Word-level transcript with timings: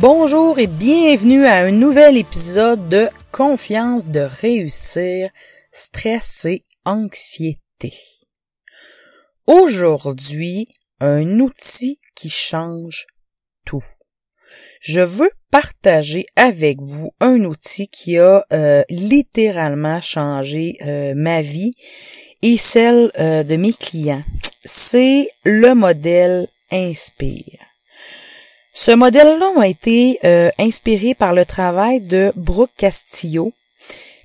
Bonjour 0.00 0.58
et 0.58 0.66
bienvenue 0.66 1.46
à 1.46 1.56
un 1.60 1.70
nouvel 1.70 2.18
épisode 2.18 2.90
de 2.90 3.08
Confiance 3.32 4.08
de 4.08 4.20
réussir, 4.20 5.30
stress 5.72 6.44
et 6.44 6.64
anxiété. 6.84 7.94
Aujourd'hui, 9.46 10.68
un 11.00 11.40
outil 11.40 11.98
qui 12.14 12.28
change 12.28 13.06
tout. 13.64 13.84
Je 14.80 15.00
veux 15.00 15.30
partager 15.50 16.26
avec 16.36 16.78
vous 16.82 17.12
un 17.20 17.44
outil 17.44 17.88
qui 17.88 18.18
a 18.18 18.44
euh, 18.52 18.84
littéralement 18.90 20.02
changé 20.02 20.76
euh, 20.82 21.14
ma 21.16 21.40
vie 21.40 21.72
et 22.42 22.58
celle 22.58 23.10
euh, 23.18 23.44
de 23.44 23.56
mes 23.56 23.72
clients. 23.72 24.24
C'est 24.66 25.26
le 25.44 25.74
modèle 25.74 26.48
Inspire. 26.70 27.65
Ce 28.78 28.90
modèle-là 28.90 29.52
a 29.58 29.66
été 29.66 30.18
euh, 30.22 30.50
inspiré 30.58 31.14
par 31.14 31.32
le 31.32 31.46
travail 31.46 32.02
de 32.02 32.30
Brooke 32.36 32.70
Castillo, 32.76 33.54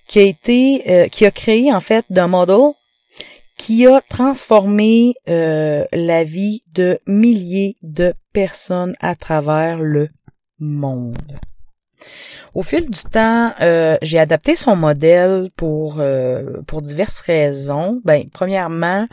qui 0.07 0.19
a 0.19 0.23
été, 0.23 0.83
euh, 0.91 1.07
qui 1.07 1.25
a 1.25 1.31
créé 1.31 1.73
en 1.73 1.79
fait 1.79 2.03
d'un 2.09 2.27
modèle 2.27 2.73
qui 3.57 3.87
a 3.87 4.01
transformé 4.09 5.13
euh, 5.29 5.85
la 5.93 6.25
vie 6.25 6.63
de 6.73 6.99
milliers 7.07 7.77
de 7.81 8.13
personnes 8.33 8.93
à 8.99 9.15
travers 9.15 9.77
le 9.79 10.09
monde. 10.59 11.39
Au 12.53 12.61
fil 12.61 12.89
du 12.89 13.03
temps, 13.03 13.53
j'ai 14.01 14.19
adapté 14.19 14.57
son 14.57 14.75
modèle 14.75 15.49
pour 15.55 16.01
pour 16.67 16.81
diverses 16.81 17.21
raisons. 17.21 18.01
Ben, 18.03 18.27
premièrement, 18.33 19.07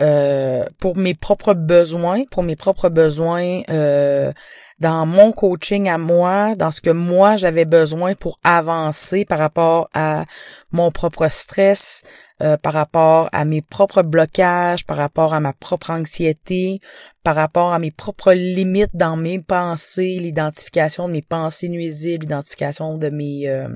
euh, 0.00 0.64
pour 0.78 0.96
mes 0.96 1.14
propres 1.14 1.52
besoins, 1.52 2.24
pour 2.30 2.42
mes 2.42 2.56
propres 2.56 2.88
besoins 2.88 3.62
euh, 3.68 4.32
dans 4.78 5.04
mon 5.04 5.30
coaching 5.32 5.90
à 5.90 5.98
moi, 5.98 6.54
dans 6.56 6.70
ce 6.70 6.80
que 6.80 6.88
moi 6.88 7.36
j'avais 7.36 7.66
besoin 7.66 8.14
pour 8.14 8.38
avancer 8.42 9.26
par 9.26 9.38
rapport 9.38 9.90
à 9.92 10.24
mon 10.72 10.90
propre 10.90 11.28
stress, 11.30 12.02
euh, 12.40 12.56
par 12.56 12.72
rapport 12.72 13.28
à 13.32 13.44
mes 13.44 13.60
propres 13.60 14.02
blocages, 14.02 14.86
par 14.86 14.96
rapport 14.96 15.34
à 15.34 15.40
ma 15.40 15.52
propre 15.52 15.90
anxiété, 15.90 16.80
par 17.22 17.34
rapport 17.34 17.74
à 17.74 17.78
mes 17.78 17.90
propres 17.90 18.32
limites 18.32 18.94
dans 18.96 19.16
mes 19.16 19.38
pensées, 19.38 20.18
l'identification 20.18 21.08
de 21.08 21.12
mes 21.12 21.22
pensées 21.22 21.68
nuisibles, 21.68 22.22
l'identification 22.22 22.96
de 22.96 23.10
mes 23.10 23.66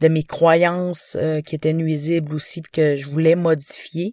de 0.00 0.08
mes 0.08 0.22
croyances 0.22 1.16
euh, 1.20 1.40
qui 1.40 1.54
étaient 1.54 1.72
nuisibles 1.72 2.34
aussi 2.34 2.62
que 2.62 2.96
je 2.96 3.08
voulais 3.08 3.34
modifier 3.34 4.12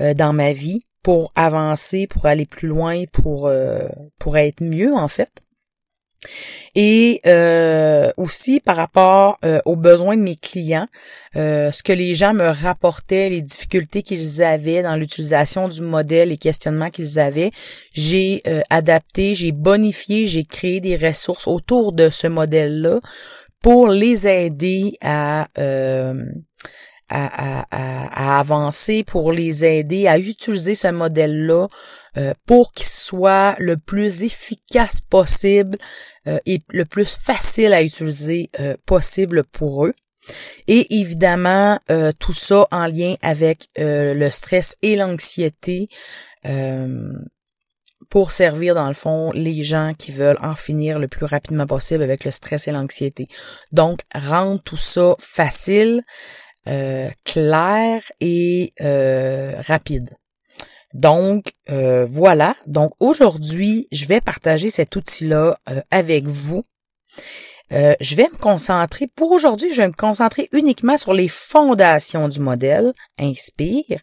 euh, 0.00 0.14
dans 0.14 0.32
ma 0.32 0.52
vie 0.52 0.82
pour 1.02 1.32
avancer, 1.34 2.06
pour 2.06 2.26
aller 2.26 2.46
plus 2.46 2.68
loin, 2.68 3.04
pour 3.12 3.46
euh, 3.46 3.88
pour 4.18 4.36
être 4.36 4.62
mieux 4.62 4.94
en 4.94 5.08
fait. 5.08 5.30
Et 6.74 7.20
aussi 8.16 8.58
par 8.58 8.76
rapport 8.76 9.38
aux 9.64 9.76
besoins 9.76 10.16
de 10.16 10.22
mes 10.22 10.34
clients, 10.34 10.88
ce 11.34 11.82
que 11.82 11.92
les 11.92 12.14
gens 12.14 12.34
me 12.34 12.48
rapportaient, 12.48 13.30
les 13.30 13.42
difficultés 13.42 14.02
qu'ils 14.02 14.42
avaient 14.42 14.82
dans 14.82 14.96
l'utilisation 14.96 15.68
du 15.68 15.82
modèle, 15.82 16.30
les 16.30 16.36
questionnements 16.36 16.90
qu'ils 16.90 17.20
avaient, 17.20 17.52
j'ai 17.92 18.42
adapté, 18.70 19.34
j'ai 19.34 19.52
bonifié, 19.52 20.26
j'ai 20.26 20.44
créé 20.44 20.80
des 20.80 20.96
ressources 20.96 21.46
autour 21.46 21.92
de 21.92 22.10
ce 22.10 22.26
modèle-là 22.26 23.00
pour 23.66 23.88
les 23.88 24.28
aider 24.28 24.96
à, 25.00 25.48
euh, 25.58 26.24
à, 27.08 27.66
à, 27.72 28.38
avancer, 28.38 29.02
pour 29.02 29.32
les 29.32 29.64
aider 29.64 30.06
à 30.06 30.20
utiliser 30.20 30.76
ce 30.76 30.86
modèle-là 30.86 31.66
euh, 32.16 32.32
pour 32.46 32.70
qu'il 32.72 32.86
soit 32.86 33.56
le 33.58 33.76
plus 33.76 34.22
efficace 34.22 35.00
possible 35.00 35.78
euh, 36.28 36.38
et 36.46 36.62
le 36.70 36.84
plus 36.84 37.18
facile 37.18 37.72
à 37.72 37.82
utiliser 37.82 38.52
possible 38.86 39.42
pour 39.42 39.86
eux. 39.86 39.94
Et 40.68 41.00
évidemment, 41.00 41.80
tout 42.20 42.32
ça 42.32 42.68
en 42.70 42.86
lien 42.86 43.16
avec 43.20 43.66
le 43.76 44.30
stress 44.30 44.76
et 44.82 44.94
l'anxiété 44.94 45.88
pour 48.10 48.30
servir 48.30 48.74
dans 48.74 48.88
le 48.88 48.94
fond 48.94 49.32
les 49.32 49.62
gens 49.62 49.92
qui 49.96 50.12
veulent 50.12 50.38
en 50.42 50.54
finir 50.54 50.98
le 50.98 51.08
plus 51.08 51.26
rapidement 51.26 51.66
possible 51.66 52.02
avec 52.02 52.24
le 52.24 52.30
stress 52.30 52.68
et 52.68 52.72
l'anxiété. 52.72 53.28
Donc, 53.72 54.00
rendre 54.14 54.62
tout 54.62 54.76
ça 54.76 55.16
facile, 55.18 56.02
euh, 56.68 57.10
clair 57.24 58.02
et 58.20 58.72
euh, 58.80 59.54
rapide. 59.66 60.10
Donc, 60.94 61.52
euh, 61.68 62.04
voilà. 62.06 62.56
Donc, 62.66 62.92
aujourd'hui, 63.00 63.86
je 63.92 64.06
vais 64.06 64.20
partager 64.20 64.70
cet 64.70 64.96
outil-là 64.96 65.58
avec 65.90 66.26
vous. 66.26 66.64
je 67.70 68.14
vais 68.14 68.28
me 68.32 68.38
concentrer, 68.38 69.06
pour 69.06 69.32
aujourd'hui, 69.32 69.72
je 69.72 69.82
vais 69.82 69.88
me 69.88 69.92
concentrer 69.92 70.48
uniquement 70.52 70.96
sur 70.96 71.12
les 71.12 71.28
fondations 71.28 72.28
du 72.28 72.40
modèle 72.40 72.92
Inspire 73.18 74.00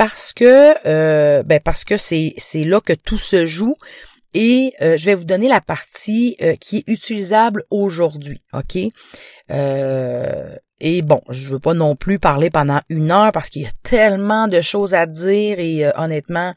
parce 0.00 0.32
que 0.32 0.74
euh, 0.86 1.42
ben 1.42 1.60
parce 1.62 1.84
que 1.84 1.98
c'est 1.98 2.32
c'est 2.38 2.64
là 2.64 2.80
que 2.80 2.94
tout 2.94 3.18
se 3.18 3.44
joue 3.44 3.74
et 4.32 4.72
euh, 4.80 4.96
je 4.96 5.04
vais 5.04 5.14
vous 5.14 5.26
donner 5.26 5.46
la 5.46 5.60
partie 5.60 6.38
euh, 6.40 6.56
qui 6.56 6.78
est 6.78 6.88
utilisable 6.88 7.64
aujourd'hui, 7.70 8.40
ok? 8.54 8.78
Et 10.82 11.02
bon, 11.02 11.20
je 11.28 11.50
veux 11.50 11.58
pas 11.58 11.74
non 11.74 11.96
plus 11.96 12.18
parler 12.18 12.48
pendant 12.48 12.80
une 12.88 13.10
heure 13.10 13.30
parce 13.32 13.50
qu'il 13.50 13.60
y 13.60 13.66
a 13.66 13.70
tellement 13.82 14.48
de 14.48 14.62
choses 14.62 14.94
à 14.94 15.04
dire 15.04 15.58
et 15.58 15.84
honnêtement, 15.94 16.54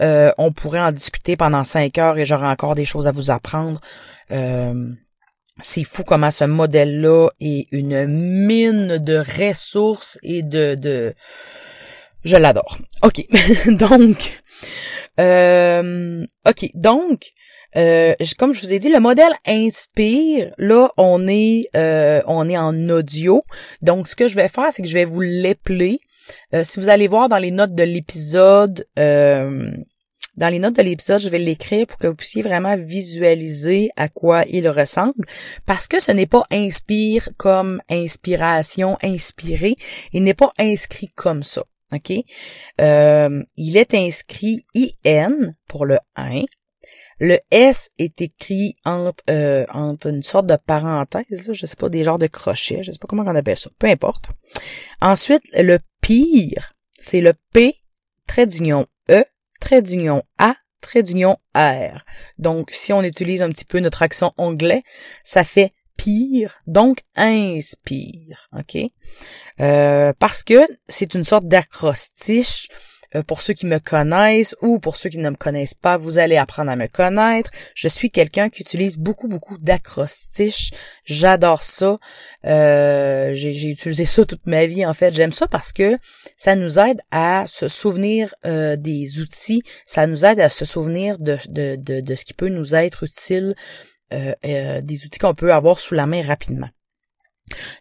on 0.00 0.52
pourrait 0.52 0.82
en 0.82 0.92
discuter 0.92 1.38
pendant 1.38 1.64
cinq 1.64 1.96
heures 1.96 2.18
et 2.18 2.26
j'aurai 2.26 2.48
encore 2.48 2.74
des 2.74 2.84
choses 2.84 3.06
à 3.06 3.12
vous 3.12 3.30
apprendre. 3.30 3.80
c'est 4.28 5.84
fou 5.84 6.04
comment 6.04 6.30
ce 6.30 6.44
modèle-là 6.44 7.30
est 7.40 7.66
une 7.72 8.06
mine 8.06 8.98
de 8.98 9.16
ressources 9.16 10.18
et 10.22 10.42
de, 10.42 10.74
de 10.74 11.14
je 12.24 12.36
l'adore. 12.36 12.78
OK. 13.02 13.26
donc, 13.68 14.42
euh, 15.20 16.24
OK. 16.46 16.70
Donc, 16.74 17.32
euh, 17.76 18.14
comme 18.38 18.54
je 18.54 18.60
vous 18.62 18.72
ai 18.72 18.78
dit, 18.78 18.90
le 18.90 19.00
modèle 19.00 19.32
Inspire, 19.46 20.52
là, 20.58 20.90
on 20.96 21.26
est, 21.26 21.68
euh, 21.76 22.22
on 22.26 22.48
est 22.48 22.58
en 22.58 22.88
audio. 22.88 23.42
Donc, 23.82 24.08
ce 24.08 24.16
que 24.16 24.28
je 24.28 24.36
vais 24.36 24.48
faire, 24.48 24.72
c'est 24.72 24.82
que 24.82 24.88
je 24.88 24.94
vais 24.94 25.04
vous 25.04 25.20
l'épeler. 25.20 25.98
Euh, 26.54 26.64
si 26.64 26.80
vous 26.80 26.88
allez 26.88 27.08
voir 27.08 27.28
dans 27.28 27.38
les 27.38 27.50
notes 27.50 27.74
de 27.74 27.82
l'épisode, 27.82 28.86
dans 28.96 30.48
les 30.48 30.58
notes 30.58 30.76
de 30.76 30.82
l'épisode, 30.82 31.20
je 31.20 31.28
vais 31.28 31.38
l'écrire 31.38 31.86
pour 31.86 31.98
que 31.98 32.08
vous 32.08 32.16
puissiez 32.16 32.42
vraiment 32.42 32.74
visualiser 32.76 33.90
à 33.96 34.08
quoi 34.08 34.44
il 34.48 34.68
ressemble. 34.68 35.24
Parce 35.64 35.86
que 35.86 36.00
ce 36.00 36.10
n'est 36.10 36.26
pas 36.26 36.42
inspire 36.50 37.28
comme 37.36 37.80
inspiration, 37.88 38.98
inspiré. 39.02 39.76
Il 40.12 40.24
n'est 40.24 40.34
pas 40.34 40.52
inscrit 40.58 41.08
comme 41.14 41.42
ça. 41.42 41.62
OK? 41.94 42.12
Euh, 42.80 43.42
il 43.56 43.76
est 43.76 43.94
inscrit 43.94 44.64
IN 44.74 45.54
pour 45.68 45.86
le 45.86 45.98
1. 46.16 46.42
Le 47.20 47.38
S 47.50 47.90
est 47.98 48.20
écrit 48.20 48.76
entre, 48.84 49.22
euh, 49.30 49.64
entre 49.72 50.08
une 50.08 50.22
sorte 50.22 50.46
de 50.46 50.56
parenthèse, 50.56 51.46
là, 51.46 51.52
je 51.52 51.66
sais 51.66 51.76
pas, 51.76 51.88
des 51.88 52.02
genres 52.02 52.18
de 52.18 52.26
crochets, 52.26 52.82
je 52.82 52.90
sais 52.90 52.98
pas 52.98 53.06
comment 53.06 53.22
on 53.24 53.36
appelle 53.36 53.56
ça, 53.56 53.70
peu 53.78 53.86
importe. 53.86 54.26
Ensuite, 55.00 55.42
le 55.54 55.78
pire, 56.00 56.72
c'est 56.98 57.20
le 57.20 57.34
P, 57.52 57.76
trait 58.26 58.46
d'union 58.46 58.86
E, 59.10 59.24
trait 59.60 59.82
d'union 59.82 60.24
A, 60.38 60.56
trait 60.80 61.02
d'union 61.02 61.38
R. 61.54 62.04
Donc, 62.38 62.70
si 62.72 62.92
on 62.92 63.02
utilise 63.02 63.42
un 63.42 63.50
petit 63.50 63.64
peu 63.64 63.78
notre 63.78 64.02
accent 64.02 64.34
anglais, 64.36 64.82
ça 65.22 65.44
fait 65.44 65.72
pire, 65.96 66.60
donc 66.66 66.98
inspire, 67.16 68.48
ok? 68.52 68.78
Euh, 69.60 70.12
parce 70.18 70.42
que 70.42 70.66
c'est 70.88 71.14
une 71.14 71.24
sorte 71.24 71.46
d'acrostiche 71.46 72.68
euh, 73.14 73.22
pour 73.22 73.40
ceux 73.40 73.54
qui 73.54 73.66
me 73.66 73.78
connaissent 73.78 74.56
ou 74.60 74.80
pour 74.80 74.96
ceux 74.96 75.08
qui 75.08 75.18
ne 75.18 75.30
me 75.30 75.36
connaissent 75.36 75.74
pas, 75.74 75.96
vous 75.96 76.18
allez 76.18 76.36
apprendre 76.36 76.72
à 76.72 76.76
me 76.76 76.88
connaître. 76.88 77.50
Je 77.74 77.86
suis 77.86 78.10
quelqu'un 78.10 78.48
qui 78.48 78.62
utilise 78.62 78.98
beaucoup, 78.98 79.28
beaucoup 79.28 79.56
d'acrostiches. 79.58 80.72
J'adore 81.04 81.62
ça. 81.62 81.98
Euh, 82.44 83.30
j'ai 83.34 83.70
utilisé 83.70 84.04
ça 84.04 84.24
toute 84.24 84.46
ma 84.46 84.66
vie, 84.66 84.84
en 84.84 84.94
fait. 84.94 85.14
J'aime 85.14 85.30
ça 85.30 85.46
parce 85.46 85.72
que 85.72 85.96
ça 86.36 86.56
nous 86.56 86.80
aide 86.80 87.00
à 87.12 87.46
se 87.46 87.68
souvenir 87.68 88.34
des 88.44 89.20
outils. 89.20 89.62
Ça 89.86 90.08
nous 90.08 90.24
aide 90.24 90.40
à 90.40 90.50
se 90.50 90.64
souvenir 90.64 91.20
de, 91.20 91.38
de, 91.48 92.00
de 92.00 92.14
ce 92.16 92.24
qui 92.24 92.34
peut 92.34 92.48
nous 92.48 92.74
être 92.74 93.04
utile, 93.04 93.54
des 94.42 95.04
outils 95.04 95.18
qu'on 95.18 95.34
peut 95.34 95.52
avoir 95.52 95.80
sous 95.80 95.94
la 95.94 96.06
main 96.06 96.22
rapidement. 96.22 96.68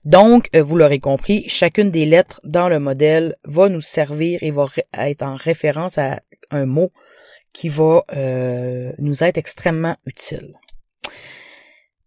Donc, 0.05 0.49
euh, 0.55 0.61
vous 0.61 0.77
l'aurez 0.77 0.99
compris, 0.99 1.47
chacune 1.47 1.91
des 1.91 2.05
lettres 2.05 2.41
dans 2.43 2.69
le 2.69 2.79
modèle 2.79 3.35
va 3.45 3.69
nous 3.69 3.81
servir 3.81 4.39
et 4.43 4.51
va 4.51 4.65
être 4.93 5.23
en 5.23 5.35
référence 5.35 5.97
à 5.97 6.19
un 6.51 6.65
mot 6.65 6.91
qui 7.53 7.69
va 7.69 8.03
euh, 8.15 8.91
nous 8.99 9.23
être 9.23 9.37
extrêmement 9.37 9.95
utile. 10.05 10.53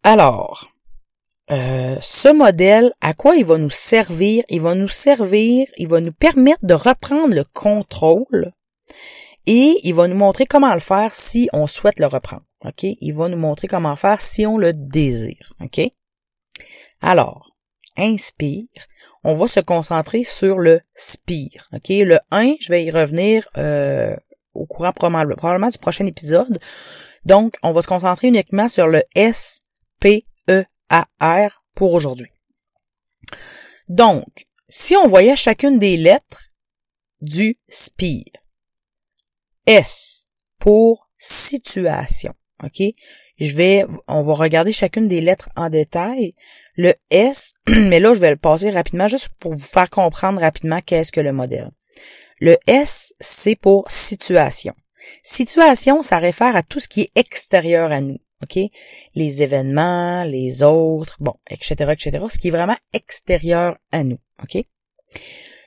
Alors, 0.02 0.70
euh, 1.50 1.96
ce 2.00 2.32
modèle, 2.32 2.92
à 3.00 3.14
quoi 3.14 3.36
il 3.36 3.44
va 3.44 3.58
nous 3.58 3.70
servir? 3.70 4.44
Il 4.48 4.60
va 4.60 4.74
nous 4.74 4.88
servir, 4.88 5.66
il 5.76 5.88
va 5.88 6.00
nous 6.00 6.12
permettre 6.12 6.66
de 6.66 6.74
reprendre 6.74 7.34
le 7.34 7.44
contrôle 7.52 8.52
et 9.46 9.80
il 9.84 9.94
va 9.94 10.08
nous 10.08 10.16
montrer 10.16 10.46
comment 10.46 10.74
le 10.74 10.80
faire 10.80 11.14
si 11.14 11.48
on 11.52 11.66
souhaite 11.66 11.98
le 11.98 12.06
reprendre. 12.06 12.42
OK? 12.64 12.82
Il 12.82 13.12
va 13.12 13.28
nous 13.28 13.36
montrer 13.36 13.68
comment 13.68 13.96
faire 13.96 14.20
si 14.20 14.46
on 14.46 14.58
le 14.58 14.72
désire. 14.72 15.52
OK? 15.60 15.80
Alors, 17.00 17.52
inspire. 17.96 18.68
On 19.22 19.34
va 19.34 19.48
se 19.48 19.60
concentrer 19.60 20.24
sur 20.24 20.58
le 20.58 20.80
spire. 20.94 21.68
OK? 21.72 21.88
Le 21.88 22.18
1, 22.30 22.56
je 22.60 22.68
vais 22.68 22.84
y 22.84 22.90
revenir 22.90 23.48
euh, 23.56 24.16
au 24.54 24.66
courant 24.66 24.92
probablement, 24.92 25.68
du 25.68 25.78
prochain 25.78 26.06
épisode. 26.06 26.58
Donc, 27.24 27.56
on 27.62 27.72
va 27.72 27.82
se 27.82 27.88
concentrer 27.88 28.28
uniquement 28.28 28.68
sur 28.68 28.86
le 28.86 29.02
S, 29.14 29.62
P, 30.00 30.24
E, 30.48 30.64
A, 30.88 31.06
R 31.20 31.62
pour 31.74 31.92
aujourd'hui. 31.92 32.30
Donc, 33.88 34.46
si 34.68 34.96
on 34.96 35.06
voyait 35.06 35.36
chacune 35.36 35.78
des 35.78 35.96
lettres 35.96 36.50
du 37.20 37.58
spire. 37.68 38.24
S 39.66 40.28
pour 40.58 41.08
situation. 41.18 42.34
OK? 42.62 42.82
Je 43.38 43.54
vais, 43.54 43.84
on 44.08 44.22
va 44.22 44.34
regarder 44.34 44.72
chacune 44.72 45.08
des 45.08 45.20
lettres 45.20 45.50
en 45.56 45.68
détail. 45.68 46.34
Le 46.74 46.94
S, 47.10 47.52
mais 47.68 48.00
là, 48.00 48.14
je 48.14 48.20
vais 48.20 48.30
le 48.30 48.36
passer 48.36 48.70
rapidement 48.70 49.08
juste 49.08 49.28
pour 49.38 49.52
vous 49.52 49.58
faire 49.58 49.90
comprendre 49.90 50.40
rapidement 50.40 50.80
qu'est-ce 50.80 51.12
que 51.12 51.20
le 51.20 51.32
modèle. 51.32 51.70
Le 52.40 52.56
S, 52.66 53.14
c'est 53.20 53.56
pour 53.56 53.90
situation. 53.90 54.74
Situation, 55.22 56.02
ça 56.02 56.18
réfère 56.18 56.56
à 56.56 56.62
tout 56.62 56.80
ce 56.80 56.88
qui 56.88 57.02
est 57.02 57.10
extérieur 57.14 57.92
à 57.92 58.00
nous. 58.00 58.18
OK? 58.42 58.58
Les 59.14 59.42
événements, 59.42 60.24
les 60.24 60.62
autres, 60.62 61.16
bon, 61.20 61.34
etc., 61.48 61.92
etc., 61.92 62.24
ce 62.28 62.38
qui 62.38 62.48
est 62.48 62.52
vraiment 62.52 62.76
extérieur 62.92 63.76
à 63.92 64.04
nous. 64.04 64.18
OK? 64.42 64.62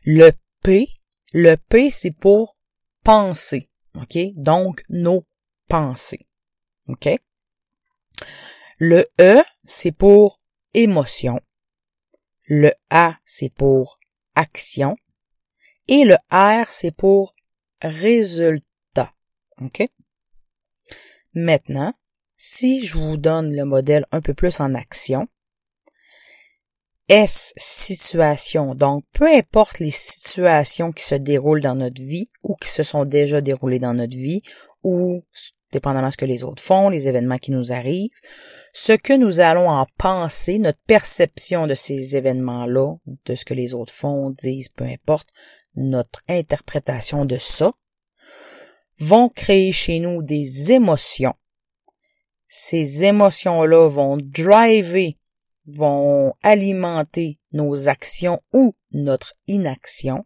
Le 0.04 0.32
P, 0.64 0.90
le 1.34 1.56
P, 1.56 1.90
c'est 1.90 2.12
pour 2.12 2.58
penser. 3.04 3.69
OK? 4.02 4.18
Donc, 4.36 4.84
nos 4.90 5.26
pensées. 5.68 6.28
OK? 6.88 7.10
Le 8.78 9.06
E, 9.20 9.42
c'est 9.66 9.92
pour 9.92 10.40
émotion. 10.74 11.40
Le 12.48 12.72
A, 12.90 13.18
c'est 13.26 13.54
pour 13.54 14.00
action. 14.36 14.96
Et 15.88 16.06
le 16.06 16.16
R, 16.32 16.72
c'est 16.72 16.92
pour 16.92 17.34
résultat. 17.82 19.12
OK? 19.62 19.88
Maintenant, 21.34 21.94
si 22.38 22.86
je 22.86 22.98
vous 22.98 23.18
donne 23.18 23.56
le 23.56 23.66
modèle 23.66 24.06
un 24.12 24.22
peu 24.22 24.34
plus 24.34 24.60
en 24.60 24.74
action, 24.76 25.28
S, 27.10 27.54
situation. 27.58 28.76
Donc, 28.76 29.04
peu 29.14 29.28
importe 29.28 29.80
les 29.80 29.92
situations 29.92 30.92
qui 30.92 31.04
se 31.04 31.16
déroulent 31.16 31.62
dans 31.62 31.76
notre 31.76 32.02
vie 32.02 32.30
ou 32.44 32.56
qui 32.56 32.70
se 32.70 32.84
sont 32.84 33.04
déjà 33.04 33.42
déroulées 33.42 33.80
dans 33.80 33.96
notre 33.96 34.16
vie 34.16 34.44
ou 34.84 35.24
dépendamment 35.72 36.08
de 36.08 36.12
ce 36.12 36.18
que 36.18 36.26
les 36.26 36.44
autres 36.44 36.62
font, 36.62 36.90
les 36.90 37.08
événements 37.08 37.38
qui 37.38 37.52
nous 37.52 37.72
arrivent, 37.72 38.12
ce 38.74 38.94
que 38.94 39.14
nous 39.14 39.40
allons 39.40 39.70
en 39.70 39.86
penser, 39.98 40.60
notre 40.60 40.80
perception 40.88 41.68
de 41.68 41.74
ces 41.74 42.16
événements-là, 42.16 42.96
de 43.26 43.36
ce 43.36 43.46
que 43.46 43.54
les 43.54 43.74
autres 43.74 43.94
font, 43.94 44.30
disent, 44.32 44.70
peu 44.70 44.86
importe, 44.86 45.28
notre 45.76 46.22
interprétation 46.28 47.26
de 47.26 47.38
ça, 47.38 47.74
vont 49.00 49.30
créer 49.30 49.72
chez 49.72 50.00
nous 50.00 50.24
des 50.24 50.72
émotions. 50.72 51.36
Ces 52.48 53.04
émotions-là 53.04 53.88
vont 53.88 54.18
driver, 54.18 55.16
vont 55.76 56.34
alimenter 56.44 57.40
nos 57.52 57.88
actions 57.88 58.42
ou 58.54 58.76
notre 58.92 59.34
inaction. 59.48 60.24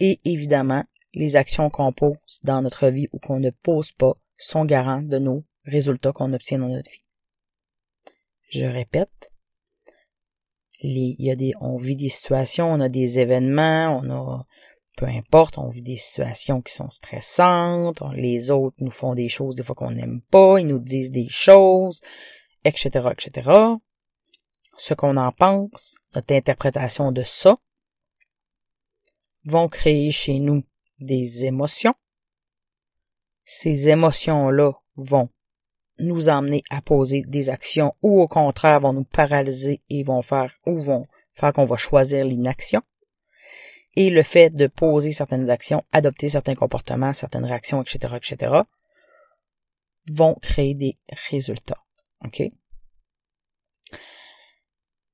Et 0.00 0.20
évidemment, 0.24 0.84
les 1.14 1.36
actions 1.36 1.70
qu'on 1.70 1.92
pose 1.92 2.40
dans 2.42 2.62
notre 2.62 2.88
vie 2.88 3.08
ou 3.12 3.18
qu'on 3.18 3.40
ne 3.40 3.50
pose 3.50 3.92
pas 3.92 4.14
sont 4.36 4.64
garants 4.64 5.02
de 5.02 5.18
nos 5.18 5.42
résultats 5.64 6.12
qu'on 6.12 6.32
obtient 6.32 6.58
dans 6.58 6.68
notre 6.68 6.90
vie. 6.90 7.04
Je 8.48 8.66
répète, 8.66 9.32
il 10.80 11.14
y 11.18 11.30
a 11.30 11.36
des, 11.36 11.52
on 11.60 11.76
vit 11.76 11.96
des 11.96 12.08
situations, 12.08 12.72
on 12.72 12.80
a 12.80 12.88
des 12.88 13.18
événements, 13.18 14.00
on 14.02 14.10
a, 14.10 14.44
peu 14.96 15.06
importe, 15.06 15.58
on 15.58 15.68
vit 15.68 15.82
des 15.82 15.96
situations 15.96 16.60
qui 16.60 16.72
sont 16.72 16.90
stressantes, 16.90 18.02
les 18.14 18.50
autres 18.50 18.76
nous 18.80 18.90
font 18.90 19.14
des 19.14 19.28
choses 19.28 19.54
des 19.54 19.62
fois 19.62 19.76
qu'on 19.76 19.92
n'aime 19.92 20.20
pas, 20.30 20.58
ils 20.58 20.66
nous 20.66 20.80
disent 20.80 21.12
des 21.12 21.28
choses, 21.28 22.00
etc., 22.64 23.08
etc. 23.12 23.50
Ce 24.76 24.94
qu'on 24.94 25.16
en 25.16 25.32
pense, 25.32 25.98
notre 26.14 26.34
interprétation 26.34 27.12
de 27.12 27.22
ça, 27.22 27.58
vont 29.44 29.68
créer 29.68 30.10
chez 30.10 30.38
nous 30.38 30.64
des 30.98 31.44
émotions 31.44 31.94
ces 33.44 33.88
émotions-là 33.88 34.72
vont 34.96 35.28
nous 35.98 36.28
emmener 36.28 36.62
à 36.70 36.80
poser 36.80 37.22
des 37.22 37.50
actions 37.50 37.94
ou 38.02 38.20
au 38.20 38.28
contraire 38.28 38.80
vont 38.80 38.92
nous 38.92 39.04
paralyser 39.04 39.82
et 39.90 40.02
vont 40.04 40.22
faire 40.22 40.54
ou 40.66 40.78
vont 40.78 41.06
faire 41.32 41.52
qu'on 41.52 41.64
va 41.64 41.76
choisir 41.76 42.24
l'inaction. 42.24 42.82
Et 43.94 44.08
le 44.08 44.22
fait 44.22 44.50
de 44.50 44.66
poser 44.68 45.12
certaines 45.12 45.50
actions, 45.50 45.84
adopter 45.92 46.30
certains 46.30 46.54
comportements, 46.54 47.12
certaines 47.12 47.44
réactions, 47.44 47.82
etc., 47.82 48.14
etc., 48.16 48.62
vont 50.10 50.34
créer 50.40 50.74
des 50.74 50.98
résultats. 51.30 51.84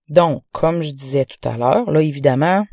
Donc, 0.09 0.45
comme 0.53 0.83
je 0.83 0.93
disais 0.93 1.25
tout 1.25 1.49
à 1.49 1.57
l'heure, 1.57 1.91
là, 1.91 2.01
évidemment, 2.03 2.67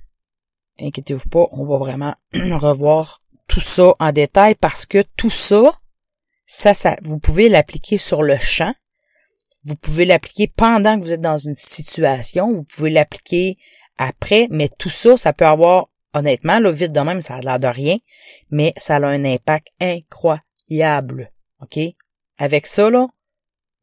inquiétez-vous 0.79 1.29
pas, 1.29 1.45
on 1.51 1.65
va 1.65 1.77
vraiment 1.77 2.15
revoir 2.33 3.21
tout 3.47 3.61
ça 3.61 3.93
en 3.99 4.11
détail 4.11 4.55
parce 4.55 4.85
que 4.85 5.03
tout 5.15 5.29
ça, 5.29 5.73
ça, 6.45 6.73
ça, 6.73 6.97
vous 7.03 7.19
pouvez 7.19 7.49
l'appliquer 7.49 7.97
sur 7.97 8.23
le 8.23 8.37
champ. 8.37 8.73
Vous 9.63 9.75
pouvez 9.75 10.05
l'appliquer 10.05 10.51
pendant 10.55 10.98
que 10.98 11.03
vous 11.03 11.13
êtes 11.13 11.21
dans 11.21 11.38
une 11.38 11.55
situation. 11.55 12.53
Vous 12.53 12.63
pouvez 12.63 12.91
l'appliquer 12.91 13.57
après, 13.98 14.48
mais 14.51 14.69
tout 14.77 14.89
ça, 14.89 15.17
ça 15.17 15.33
peut 15.33 15.45
avoir, 15.45 15.88
honnêtement, 16.13 16.60
là, 16.60 16.71
vite 16.71 16.91
de 16.91 17.00
même, 17.00 17.21
ça 17.21 17.36
a 17.36 17.41
l'air 17.41 17.60
de 17.60 17.67
rien, 17.67 17.98
mais 18.51 18.74
ça 18.77 18.98
a 18.98 19.05
un 19.05 19.25
impact 19.25 19.69
incroyable. 19.81 21.31
OK? 21.62 21.79
Avec 22.38 22.67
ça, 22.67 22.89
là, 22.89 23.07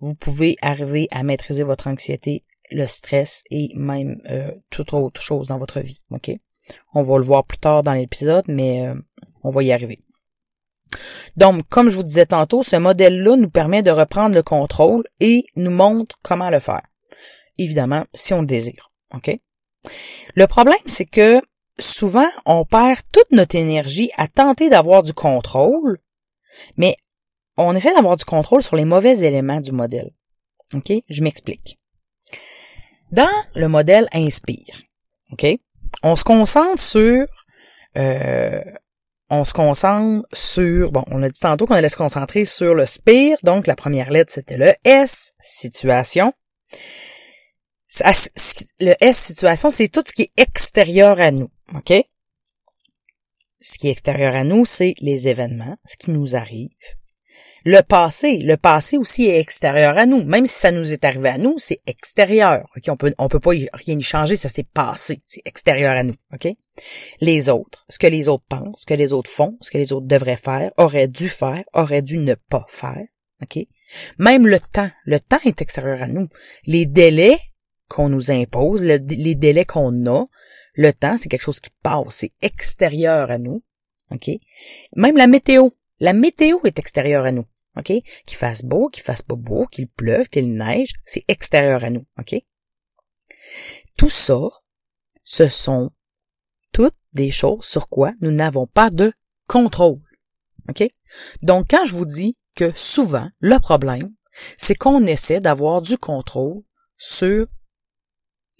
vous 0.00 0.14
pouvez 0.14 0.56
arriver 0.62 1.08
à 1.10 1.22
maîtriser 1.22 1.62
votre 1.62 1.88
anxiété, 1.88 2.44
le 2.72 2.86
stress 2.86 3.44
et 3.50 3.70
même 3.74 4.20
euh, 4.28 4.52
toute 4.70 4.92
autre 4.92 5.20
chose 5.20 5.48
dans 5.48 5.58
votre 5.58 5.80
vie. 5.80 6.00
OK? 6.10 6.30
On 6.94 7.02
va 7.02 7.18
le 7.18 7.24
voir 7.24 7.44
plus 7.44 7.58
tard 7.58 7.82
dans 7.82 7.92
l'épisode, 7.92 8.44
mais 8.48 8.86
euh, 8.86 8.94
on 9.42 9.50
va 9.50 9.62
y 9.62 9.72
arriver. 9.72 10.00
Donc, 11.36 11.62
comme 11.68 11.88
je 11.88 11.96
vous 11.96 12.02
disais 12.02 12.26
tantôt, 12.26 12.62
ce 12.62 12.76
modèle-là 12.76 13.36
nous 13.36 13.50
permet 13.50 13.82
de 13.82 13.90
reprendre 13.90 14.34
le 14.34 14.42
contrôle 14.42 15.04
et 15.20 15.44
nous 15.56 15.70
montre 15.70 16.18
comment 16.22 16.50
le 16.50 16.60
faire. 16.60 16.82
Évidemment, 17.58 18.04
si 18.14 18.34
on 18.34 18.40
le 18.40 18.46
désire. 18.46 18.92
OK? 19.14 19.30
Le 20.34 20.46
problème, 20.46 20.76
c'est 20.86 21.06
que 21.06 21.40
souvent, 21.78 22.28
on 22.46 22.64
perd 22.64 23.00
toute 23.10 23.30
notre 23.32 23.56
énergie 23.56 24.10
à 24.16 24.28
tenter 24.28 24.68
d'avoir 24.68 25.02
du 25.02 25.12
contrôle, 25.12 25.98
mais 26.76 26.96
on 27.56 27.74
essaie 27.74 27.94
d'avoir 27.94 28.16
du 28.16 28.24
contrôle 28.24 28.62
sur 28.62 28.76
les 28.76 28.84
mauvais 28.84 29.20
éléments 29.20 29.60
du 29.60 29.72
modèle. 29.72 30.12
OK? 30.74 30.92
Je 31.08 31.22
m'explique. 31.22 31.78
Dans 33.12 33.30
le 33.54 33.68
modèle 33.68 34.08
Inspire, 34.12 34.82
OK? 35.30 35.46
On 36.02 36.16
se 36.16 36.24
concentre 36.24 36.78
sur 36.78 37.26
euh, 37.96 38.62
on 39.28 39.44
se 39.44 39.52
concentre 39.52 40.26
sur, 40.32 40.92
bon, 40.92 41.04
on 41.08 41.22
a 41.22 41.28
dit 41.28 41.40
tantôt 41.40 41.66
qu'on 41.66 41.74
allait 41.74 41.88
se 41.88 41.96
concentrer 41.96 42.44
sur 42.44 42.74
le 42.74 42.86
spire, 42.86 43.38
donc 43.42 43.66
la 43.66 43.76
première 43.76 44.10
lettre 44.10 44.32
c'était 44.32 44.56
le 44.56 44.74
S, 44.84 45.32
situation. 45.40 46.32
Le 48.80 48.94
S, 49.00 49.18
situation, 49.18 49.70
c'est 49.70 49.88
tout 49.88 50.02
ce 50.06 50.12
qui 50.12 50.22
est 50.22 50.32
extérieur 50.36 51.20
à 51.20 51.30
nous, 51.30 51.50
ok? 51.74 52.04
ce 53.62 53.78
qui 53.78 53.88
est 53.88 53.92
extérieur 53.92 54.34
à 54.34 54.44
nous, 54.44 54.66
c'est 54.66 54.94
les 55.00 55.28
événements, 55.28 55.76
ce 55.84 55.96
qui 55.96 56.10
nous 56.10 56.36
arrive. 56.36 56.70
Le 57.64 57.80
passé, 57.82 58.38
le 58.38 58.56
passé 58.56 58.96
aussi 58.96 59.26
est 59.26 59.38
extérieur 59.38 59.96
à 59.96 60.06
nous. 60.06 60.24
Même 60.24 60.46
si 60.46 60.58
ça 60.58 60.72
nous 60.72 60.92
est 60.92 61.04
arrivé 61.04 61.28
à 61.28 61.38
nous, 61.38 61.58
c'est 61.58 61.80
extérieur. 61.86 62.68
Ok, 62.76 62.84
on 62.88 62.96
peut, 62.96 63.14
on 63.18 63.28
peut 63.28 63.40
pas 63.40 63.50
rien 63.50 63.98
y 63.98 64.02
changer, 64.02 64.36
ça 64.36 64.48
s'est 64.48 64.64
passé, 64.64 65.22
c'est 65.26 65.42
extérieur 65.44 65.96
à 65.96 66.02
nous. 66.02 66.14
Les 67.20 67.48
autres, 67.48 67.84
ce 67.88 67.98
que 67.98 68.06
les 68.06 68.28
autres 68.28 68.44
pensent, 68.48 68.80
ce 68.80 68.86
que 68.86 68.94
les 68.94 69.12
autres 69.12 69.30
font, 69.30 69.56
ce 69.60 69.70
que 69.70 69.78
les 69.78 69.92
autres 69.92 70.06
devraient 70.06 70.36
faire, 70.36 70.72
auraient 70.76 71.08
dû 71.08 71.28
faire, 71.28 71.62
auraient 71.72 72.02
dû 72.02 72.18
ne 72.18 72.34
pas 72.34 72.66
faire. 72.68 73.06
Même 74.18 74.46
le 74.46 74.58
temps, 74.60 74.90
le 75.04 75.20
temps 75.20 75.40
est 75.44 75.60
extérieur 75.60 76.02
à 76.02 76.08
nous. 76.08 76.28
Les 76.66 76.86
délais 76.86 77.38
qu'on 77.88 78.08
nous 78.08 78.30
impose, 78.30 78.82
les 78.82 79.34
délais 79.34 79.64
qu'on 79.64 80.06
a, 80.06 80.24
le 80.74 80.92
temps, 80.92 81.16
c'est 81.16 81.28
quelque 81.28 81.42
chose 81.42 81.60
qui 81.60 81.70
passe, 81.82 82.04
c'est 82.10 82.32
extérieur 82.40 83.30
à 83.30 83.38
nous. 83.38 83.62
Même 84.96 85.16
la 85.16 85.26
météo. 85.26 85.68
La 86.00 86.12
météo 86.12 86.58
est 86.64 86.78
extérieure 86.78 87.24
à 87.24 87.32
nous. 87.32 87.44
OK? 87.76 87.92
Qu'il 88.26 88.36
fasse 88.36 88.64
beau, 88.64 88.88
qu'il 88.88 89.02
fasse 89.02 89.22
pas 89.22 89.36
beau, 89.36 89.66
qu'il 89.66 89.88
pleuve, 89.88 90.28
qu'il 90.28 90.54
neige, 90.54 90.92
c'est 91.04 91.24
extérieur 91.28 91.84
à 91.84 91.90
nous. 91.90 92.06
OK? 92.18 92.34
Tout 93.96 94.10
ça, 94.10 94.40
ce 95.24 95.48
sont 95.48 95.90
toutes 96.72 96.96
des 97.12 97.30
choses 97.30 97.64
sur 97.64 97.88
quoi 97.88 98.12
nous 98.20 98.30
n'avons 98.30 98.66
pas 98.66 98.90
de 98.90 99.12
contrôle. 99.46 100.00
OK? 100.68 100.84
Donc, 101.42 101.66
quand 101.70 101.84
je 101.84 101.94
vous 101.94 102.06
dis 102.06 102.36
que 102.54 102.72
souvent, 102.76 103.30
le 103.38 103.58
problème, 103.58 104.14
c'est 104.56 104.76
qu'on 104.76 105.06
essaie 105.06 105.40
d'avoir 105.40 105.82
du 105.82 105.98
contrôle 105.98 106.62
sur 106.96 107.46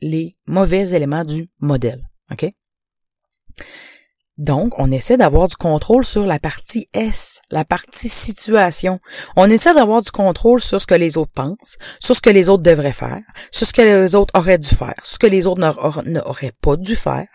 les 0.00 0.37
mauvais 0.47 0.90
éléments 0.90 1.25
du 1.25 1.49
modèle. 1.61 2.09
OK? 2.31 2.52
Donc, 4.39 4.73
on 4.79 4.91
essaie 4.91 5.19
d'avoir 5.19 5.49
du 5.49 5.57
contrôle 5.57 6.07
sur 6.07 6.25
la 6.25 6.39
partie 6.39 6.89
S, 6.95 7.41
la 7.51 7.65
partie 7.65 8.09
situation. 8.09 8.99
On 9.37 9.51
essaie 9.51 9.75
d'avoir 9.75 10.01
du 10.03 10.11
contrôle 10.11 10.61
sur 10.61 10.81
ce 10.81 10.87
que 10.87 10.95
les 10.95 11.19
autres 11.19 11.33
pensent, 11.35 11.77
sur 12.01 12.17
ce 12.17 12.23
que 12.23 12.31
les 12.31 12.49
autres 12.49 12.62
devraient 12.62 12.93
faire, 12.93 13.21
sur 13.51 13.67
ce 13.67 13.73
que 13.73 13.83
les 13.83 14.15
autres 14.15 14.33
auraient 14.39 14.59
dû 14.59 14.71
faire, 14.71 14.95
sur 15.03 15.15
ce 15.15 15.19
que 15.19 15.27
les 15.27 15.47
autres 15.47 15.61
n'auraient 16.07 16.55
pas 16.62 16.77
dû 16.77 16.97
faire, 16.97 17.29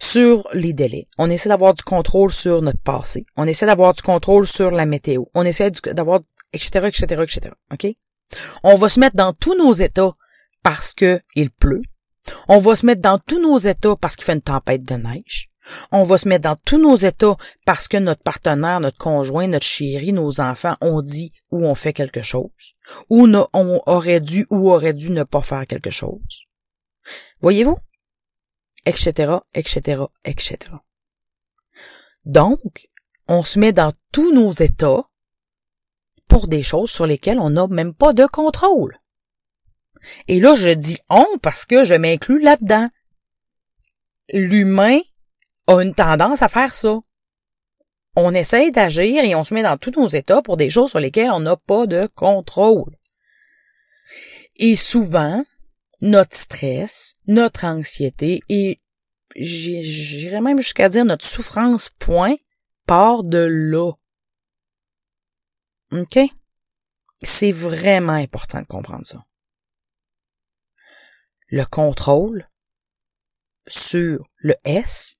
sur 0.00 0.48
les 0.52 0.72
délais. 0.72 1.06
On 1.16 1.30
essaie 1.30 1.48
d'avoir 1.48 1.74
du 1.74 1.84
contrôle 1.84 2.32
sur 2.32 2.60
notre 2.60 2.82
passé. 2.82 3.24
On 3.36 3.46
essaie 3.46 3.66
d'avoir 3.66 3.94
du 3.94 4.02
contrôle 4.02 4.46
sur 4.46 4.72
la 4.72 4.84
météo. 4.84 5.24
On 5.34 5.44
essaie 5.44 5.70
d'avoir, 5.70 6.20
etc., 6.52 6.88
etc., 6.88 7.22
etc., 7.22 7.54
OK? 7.72 7.86
On 8.64 8.74
va 8.74 8.88
se 8.88 8.98
mettre 8.98 9.16
dans 9.16 9.32
tous 9.32 9.56
nos 9.56 9.72
états 9.72 10.12
parce 10.62 10.92
que 10.92 11.20
il 11.34 11.50
pleut, 11.50 11.82
on 12.48 12.58
va 12.58 12.76
se 12.76 12.86
mettre 12.86 13.02
dans 13.02 13.18
tous 13.18 13.40
nos 13.40 13.58
états 13.58 13.96
parce 13.96 14.16
qu'il 14.16 14.24
fait 14.24 14.34
une 14.34 14.42
tempête 14.42 14.84
de 14.84 14.94
neige. 14.94 15.51
On 15.90 16.02
va 16.02 16.18
se 16.18 16.28
mettre 16.28 16.48
dans 16.48 16.56
tous 16.64 16.78
nos 16.78 16.96
états 16.96 17.36
parce 17.64 17.88
que 17.88 17.96
notre 17.96 18.22
partenaire, 18.22 18.80
notre 18.80 18.98
conjoint, 18.98 19.46
notre 19.46 19.66
chéri, 19.66 20.12
nos 20.12 20.40
enfants 20.40 20.76
ont 20.80 21.02
dit 21.02 21.32
ou 21.50 21.64
ont 21.64 21.74
fait 21.74 21.92
quelque 21.92 22.22
chose. 22.22 22.50
Ou 23.10 23.26
on 23.52 23.80
aurait 23.86 24.20
dû 24.20 24.46
ou 24.50 24.70
aurait 24.70 24.94
dû 24.94 25.10
ne 25.10 25.22
pas 25.22 25.42
faire 25.42 25.66
quelque 25.66 25.90
chose. 25.90 26.46
Voyez-vous? 27.40 27.78
Etc., 28.86 29.32
etc., 29.54 30.02
etc. 30.24 30.58
Donc, 32.24 32.88
on 33.28 33.42
se 33.42 33.58
met 33.58 33.72
dans 33.72 33.92
tous 34.12 34.32
nos 34.34 34.50
états 34.52 35.04
pour 36.28 36.48
des 36.48 36.62
choses 36.62 36.90
sur 36.90 37.06
lesquelles 37.06 37.38
on 37.38 37.50
n'a 37.50 37.66
même 37.68 37.94
pas 37.94 38.12
de 38.12 38.26
contrôle. 38.26 38.94
Et 40.28 40.40
là, 40.40 40.54
je 40.54 40.70
dis 40.70 40.98
on 41.08 41.26
parce 41.40 41.66
que 41.66 41.84
je 41.84 41.94
m'inclus 41.94 42.40
là-dedans. 42.40 42.88
L'humain 44.32 44.98
a 45.66 45.80
une 45.80 45.94
tendance 45.94 46.42
à 46.42 46.48
faire 46.48 46.74
ça. 46.74 47.00
On 48.14 48.34
essaye 48.34 48.72
d'agir 48.72 49.24
et 49.24 49.34
on 49.34 49.44
se 49.44 49.54
met 49.54 49.62
dans 49.62 49.78
tous 49.78 49.98
nos 49.98 50.06
états 50.06 50.42
pour 50.42 50.56
des 50.56 50.70
choses 50.70 50.90
sur 50.90 51.00
lesquelles 51.00 51.30
on 51.30 51.40
n'a 51.40 51.56
pas 51.56 51.86
de 51.86 52.06
contrôle. 52.14 52.96
Et 54.56 54.76
souvent, 54.76 55.44
notre 56.02 56.34
stress, 56.34 57.14
notre 57.26 57.64
anxiété 57.64 58.40
et 58.48 58.80
j'irais 59.36 60.42
même 60.42 60.58
jusqu'à 60.58 60.88
dire 60.88 61.04
notre 61.04 61.24
souffrance 61.24 61.88
point 61.88 62.34
part 62.86 63.24
de 63.24 63.38
là. 63.38 63.92
OK? 65.92 66.18
C'est 67.22 67.52
vraiment 67.52 68.12
important 68.12 68.60
de 68.60 68.66
comprendre 68.66 69.06
ça 69.06 69.24
le 71.52 71.66
contrôle 71.66 72.48
sur 73.68 74.30
le 74.38 74.54
S, 74.64 75.18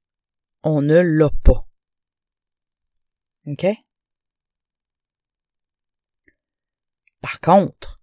on 0.63 0.83
ne 0.83 0.99
l'a 1.01 1.31
pas. 1.43 1.67
OK? 3.47 3.67
Par 7.21 7.41
contre, 7.41 8.01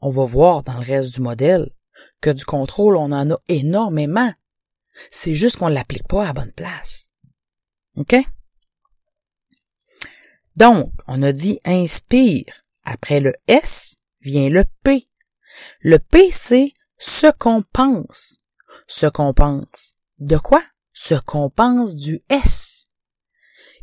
on 0.00 0.10
va 0.10 0.24
voir 0.24 0.62
dans 0.62 0.78
le 0.78 0.84
reste 0.84 1.14
du 1.14 1.20
modèle 1.20 1.70
que 2.20 2.30
du 2.30 2.44
contrôle, 2.44 2.96
on 2.96 3.12
en 3.12 3.30
a 3.30 3.38
énormément. 3.48 4.32
C'est 5.10 5.34
juste 5.34 5.56
qu'on 5.56 5.68
ne 5.68 5.74
l'applique 5.74 6.08
pas 6.08 6.28
à 6.28 6.32
bonne 6.32 6.52
place. 6.52 7.14
OK? 7.96 8.16
Donc, 10.56 10.92
on 11.06 11.22
a 11.22 11.32
dit 11.32 11.60
inspire. 11.64 12.64
Après 12.84 13.20
le 13.20 13.34
S 13.46 13.98
vient 14.20 14.48
le 14.48 14.64
P. 14.82 15.06
Le 15.80 15.98
P, 15.98 16.30
c'est 16.32 16.72
ce 16.98 17.30
qu'on 17.30 17.62
pense. 17.62 18.38
Ce 18.86 19.06
qu'on 19.06 19.32
pense. 19.32 19.94
De 20.18 20.36
quoi? 20.36 20.62
Ce 21.02 21.14
qu'on 21.14 21.48
pense 21.48 21.96
du 21.96 22.22
S. 22.28 22.88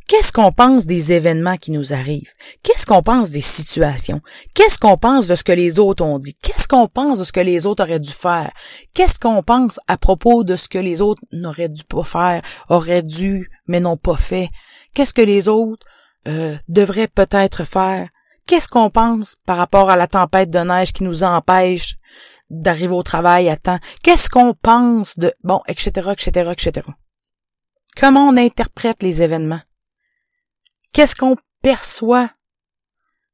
Qu'est-ce 0.08 0.32
qu'on 0.32 0.52
pense 0.52 0.86
des 0.86 1.14
événements 1.14 1.58
qui 1.58 1.72
nous 1.72 1.92
arrivent? 1.92 2.32
Qu'est-ce 2.62 2.86
qu'on 2.86 3.02
pense 3.02 3.32
des 3.32 3.42
situations? 3.42 4.22
Qu'est-ce 4.54 4.78
qu'on 4.80 4.98
pense 4.98 5.26
de 5.26 5.34
ce 5.34 5.44
que 5.44 5.52
les 5.52 5.80
autres 5.80 6.06
ont 6.06 6.20
dit? 6.20 6.36
Qu'est-ce 6.44 6.68
qu'on 6.68 6.88
pense 6.88 7.18
de 7.18 7.24
ce 7.24 7.32
que 7.32 7.40
les 7.40 7.66
autres 7.66 7.84
auraient 7.84 8.00
dû 8.00 8.12
faire? 8.12 8.52
Qu'est-ce 8.94 9.20
qu'on 9.20 9.42
pense 9.42 9.80
à 9.88 9.98
propos 9.98 10.44
de 10.44 10.56
ce 10.56 10.70
que 10.70 10.78
les 10.78 11.02
autres 11.02 11.24
n'auraient 11.32 11.70
dû 11.70 11.84
pas 11.86 12.04
faire, 12.04 12.44
auraient 12.70 13.02
dû, 13.02 13.50
mais 13.66 13.80
n'ont 13.80 13.98
pas 13.98 14.16
fait? 14.16 14.50
Qu'est-ce 14.94 15.16
que 15.16 15.24
les 15.24 15.50
autres 15.50 15.88
euh, 16.28 16.56
devraient 16.68 17.08
peut-être 17.08 17.64
faire? 17.64 18.10
Qu'est-ce 18.46 18.70
qu'on 18.70 18.92
pense 18.92 19.38
par 19.48 19.58
rapport 19.58 19.90
à 19.90 19.96
la 19.96 20.06
tempête 20.06 20.52
de 20.52 20.60
neige 20.60 20.94
qui 20.94 21.04
nous 21.04 21.24
empêche 21.24 21.96
d'arriver 22.52 22.94
au 22.94 23.02
travail 23.02 23.50
à 23.50 23.58
temps? 23.58 23.80
Qu'est-ce 24.04 24.30
qu'on 24.30 24.54
pense 24.54 25.18
de, 25.18 25.34
bon, 25.44 25.62
etc., 25.68 26.12
etc., 26.12 26.52
etc. 26.52 26.88
Comment 28.00 28.28
on 28.28 28.38
interprète 28.38 29.02
les 29.02 29.24
événements? 29.24 29.62
Qu'est-ce 30.94 31.16
qu'on 31.16 31.36
perçoit 31.64 32.30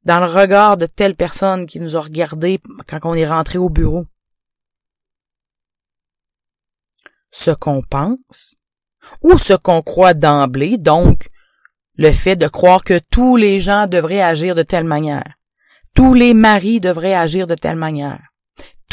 dans 0.05 0.21
le 0.21 0.25
regard 0.25 0.77
de 0.77 0.85
telle 0.85 1.15
personne 1.15 1.65
qui 1.65 1.81
nous 1.81 1.97
a 1.97 2.01
regardé 2.01 2.61
quand 2.87 2.99
on 3.03 3.13
est 3.13 3.27
rentré 3.27 3.57
au 3.57 3.69
bureau? 3.69 4.05
Ce 7.29 7.51
qu'on 7.51 7.81
pense 7.81 8.55
ou 9.21 9.37
ce 9.37 9.53
qu'on 9.53 9.81
croit 9.81 10.13
d'emblée, 10.13 10.77
donc 10.77 11.29
le 11.95 12.13
fait 12.13 12.37
de 12.37 12.47
croire 12.47 12.85
que 12.85 12.99
tous 13.11 13.35
les 13.35 13.59
gens 13.59 13.87
devraient 13.87 14.21
agir 14.21 14.55
de 14.55 14.63
telle 14.63 14.85
manière. 14.85 15.35
Tous 15.93 16.13
les 16.13 16.33
maris 16.33 16.79
devraient 16.79 17.13
agir 17.13 17.47
de 17.47 17.55
telle 17.55 17.75
manière. 17.75 18.32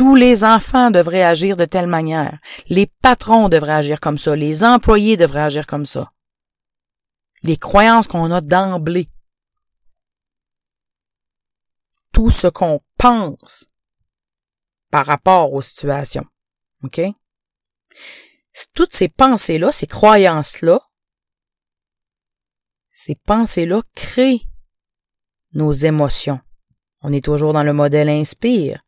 Tous 0.01 0.15
les 0.15 0.45
enfants 0.45 0.91
devraient 0.91 1.25
agir 1.25 1.59
de 1.59 1.67
telle 1.67 1.87
manière. 1.87 2.39
Les 2.69 2.87
patrons 2.87 3.51
devraient 3.51 3.75
agir 3.75 4.01
comme 4.01 4.17
ça. 4.17 4.35
Les 4.35 4.65
employés 4.65 5.19
devraient 5.19 5.43
agir 5.43 5.67
comme 5.67 5.85
ça. 5.85 6.11
Les 7.43 7.59
croyances 7.59 8.09
qu'on 8.09 8.31
a 8.31 8.41
d'emblée. 8.41 9.11
Tout 12.15 12.31
ce 12.31 12.47
qu'on 12.47 12.81
pense 12.97 13.67
par 14.91 15.05
rapport 15.05 15.53
aux 15.53 15.61
situations. 15.61 16.25
OK? 16.83 17.03
Toutes 18.73 18.95
ces 18.95 19.11
pensées-là, 19.11 19.71
ces 19.71 19.87
croyances-là, 19.87 20.81
ces 22.91 23.17
pensées-là 23.17 23.83
créent 23.95 24.49
nos 25.53 25.73
émotions. 25.73 26.41
On 27.03 27.13
est 27.13 27.23
toujours 27.23 27.53
dans 27.53 27.65
le 27.65 27.75
modèle 27.75 28.09
inspire. 28.09 28.83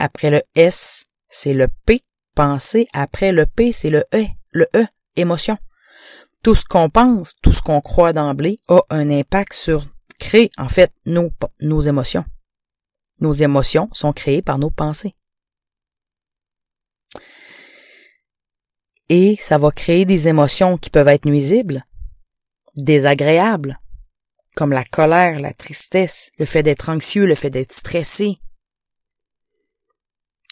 Après 0.00 0.30
le 0.30 0.42
S, 0.54 1.08
c'est 1.28 1.52
le 1.52 1.68
P, 1.84 2.02
pensée. 2.34 2.88
Après 2.94 3.32
le 3.32 3.44
P, 3.44 3.70
c'est 3.70 3.90
le 3.90 4.06
E, 4.14 4.24
le 4.50 4.66
E, 4.74 4.86
émotion. 5.14 5.58
Tout 6.42 6.54
ce 6.54 6.64
qu'on 6.64 6.88
pense, 6.88 7.34
tout 7.42 7.52
ce 7.52 7.60
qu'on 7.60 7.82
croit 7.82 8.14
d'emblée 8.14 8.58
a 8.68 8.80
un 8.88 9.10
impact 9.10 9.52
sur, 9.52 9.84
crée 10.18 10.50
en 10.56 10.70
fait 10.70 10.90
nos, 11.04 11.30
nos 11.60 11.82
émotions. 11.82 12.24
Nos 13.20 13.34
émotions 13.34 13.90
sont 13.92 14.14
créées 14.14 14.40
par 14.40 14.58
nos 14.58 14.70
pensées. 14.70 15.14
Et 19.10 19.36
ça 19.38 19.58
va 19.58 19.70
créer 19.70 20.06
des 20.06 20.28
émotions 20.28 20.78
qui 20.78 20.88
peuvent 20.88 21.08
être 21.08 21.26
nuisibles, 21.26 21.84
désagréables, 22.74 23.78
comme 24.56 24.72
la 24.72 24.84
colère, 24.84 25.40
la 25.40 25.52
tristesse, 25.52 26.30
le 26.38 26.46
fait 26.46 26.62
d'être 26.62 26.88
anxieux, 26.88 27.26
le 27.26 27.34
fait 27.34 27.50
d'être 27.50 27.72
stressé, 27.72 28.40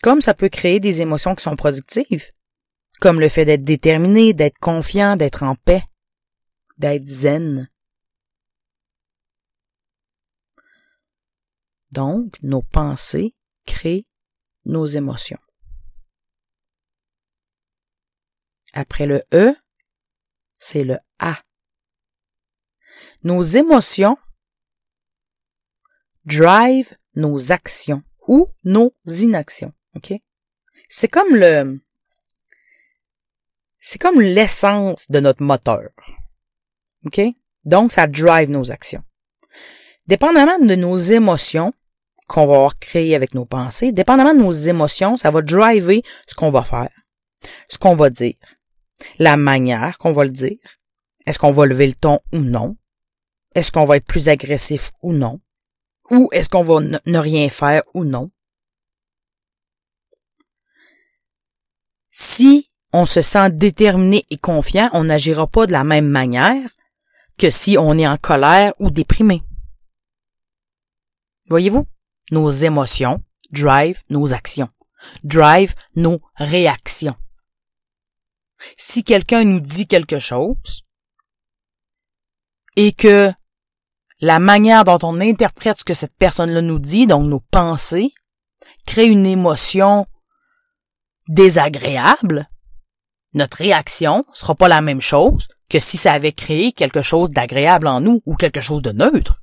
comme 0.03 0.21
ça 0.21 0.35
peut 0.35 0.49
créer 0.49 0.81
des 0.81 1.01
émotions 1.01 1.35
qui 1.35 1.43
sont 1.43 1.57
productives, 1.57 2.31
comme 3.01 3.21
le 3.21 3.29
fait 3.29 3.45
d'être 3.45 3.65
déterminé, 3.65 4.33
d'être 4.33 4.59
confiant, 4.59 5.17
d'être 5.17 5.43
en 5.43 5.55
paix. 5.55 5.85
d'être 6.79 7.07
zen. 7.07 7.69
Donc, 11.91 12.41
nos 12.43 12.63
pensées 12.63 13.35
créent 13.67 14.05
nos 14.65 14.87
émotions. 14.87 15.41
Après 18.75 19.07
le 19.07 19.23
E, 19.33 19.57
c'est 20.61 20.85
le 20.85 20.99
A. 21.19 21.43
Nos 23.25 23.43
émotions 23.43 24.17
drive 26.25 26.97
nos 27.15 27.51
actions 27.51 28.05
ou 28.29 28.47
nos 28.63 28.95
inactions. 29.07 29.73
OK? 29.99 30.15
C'est 30.89 31.09
comme 31.09 31.35
le, 31.35 31.81
c'est 33.81 34.01
comme 34.01 34.21
l'essence 34.21 35.07
de 35.11 35.21
notre 35.21 35.43
moteur. 35.43 35.91
OK? 37.05 37.21
Donc, 37.65 37.93
ça 37.93 38.07
drive 38.07 38.51
nos 38.51 38.71
actions. 38.71 39.03
Dépendamment 40.07 40.59
de 40.59 40.75
nos 40.75 40.97
émotions 40.97 41.73
qu'on 42.27 42.47
va 42.47 42.55
avoir 42.55 42.79
créées 42.79 43.15
avec 43.15 43.35
nos 43.35 43.45
pensées, 43.45 43.93
dépendamment 43.93 44.35
de 44.35 44.41
nos 44.41 44.53
émotions, 44.53 45.17
ça 45.17 45.31
va 45.31 45.43
driver 45.43 46.03
ce 46.27 46.35
qu'on 46.35 46.51
va 46.51 46.63
faire, 46.63 46.91
ce 47.69 47.79
qu'on 47.79 47.95
va 47.95 48.11
dire, 48.11 48.35
la 49.19 49.37
manière 49.37 49.99
qu'on 49.99 50.13
va 50.13 50.25
le 50.25 50.31
dire, 50.31 50.59
est-ce 51.27 51.39
qu'on 51.39 51.51
va 51.51 51.67
lever 51.67 51.87
le 51.87 51.95
ton 51.95 52.21
ou 52.33 52.39
non, 52.39 52.77
est-ce 53.55 53.73
qu'on 53.73 53.85
va 53.85 53.97
être 53.97 54.07
plus 54.07 54.29
agressif 54.29 54.93
ou 55.03 55.13
non, 55.13 55.41
ou 56.11 56.29
est-ce 56.33 56.49
qu'on 56.49 56.63
va 56.63 56.81
ne 56.81 57.19
rien 57.19 57.49
faire 57.49 57.83
ou 57.95 58.05
non? 58.05 58.31
Si 62.21 62.69
on 62.93 63.07
se 63.07 63.23
sent 63.23 63.51
déterminé 63.51 64.27
et 64.29 64.39
confiant, 64.39 64.91
on 64.93 65.05
n'agira 65.05 65.47
pas 65.47 65.67
de 65.67 65.73
la 65.73 65.85
même 65.85 66.09
manière 66.09 66.69
que 67.39 67.49
si 67.49 67.79
on 67.79 67.97
est 67.97 68.09
en 68.09 68.17
colère 68.17 68.73
ou 68.81 68.91
déprimé. 68.91 69.41
Voyez-vous? 71.49 71.87
Nos 72.33 72.51
émotions 72.51 73.23
drive 73.53 74.03
nos 74.11 74.35
actions, 74.35 74.69
drive 75.23 75.77
nos 75.95 76.21
réactions. 76.35 77.15
Si 78.77 79.05
quelqu'un 79.05 79.45
nous 79.45 79.61
dit 79.61 79.87
quelque 79.87 80.19
chose 80.19 80.85
et 82.75 82.91
que 82.91 83.33
la 84.21 84.41
manière 84.41 84.83
dont 84.83 84.99
on 85.05 85.21
interprète 85.21 85.79
ce 85.79 85.85
que 85.85 85.95
cette 85.95 86.17
personne-là 86.17 86.63
nous 86.63 86.81
dit, 86.81 87.07
donc 87.07 87.27
nos 87.27 87.39
pensées, 87.39 88.11
crée 88.87 89.07
une 89.07 89.25
émotion 89.25 90.09
désagréable, 91.29 92.49
notre 93.35 93.59
réaction 93.59 94.25
sera 94.33 94.55
pas 94.55 94.69
la 94.69 94.81
même 94.81 95.01
chose 95.01 95.49
que 95.69 95.79
si 95.79 95.97
ça 95.97 96.13
avait 96.13 96.33
créé 96.33 96.73
quelque 96.73 97.03
chose 97.03 97.31
d'agréable 97.31 97.87
en 97.87 98.01
nous 98.01 98.23
ou 98.27 98.35
quelque 98.37 98.61
chose 98.61 98.83
de 98.83 98.93
neutre. 98.93 99.43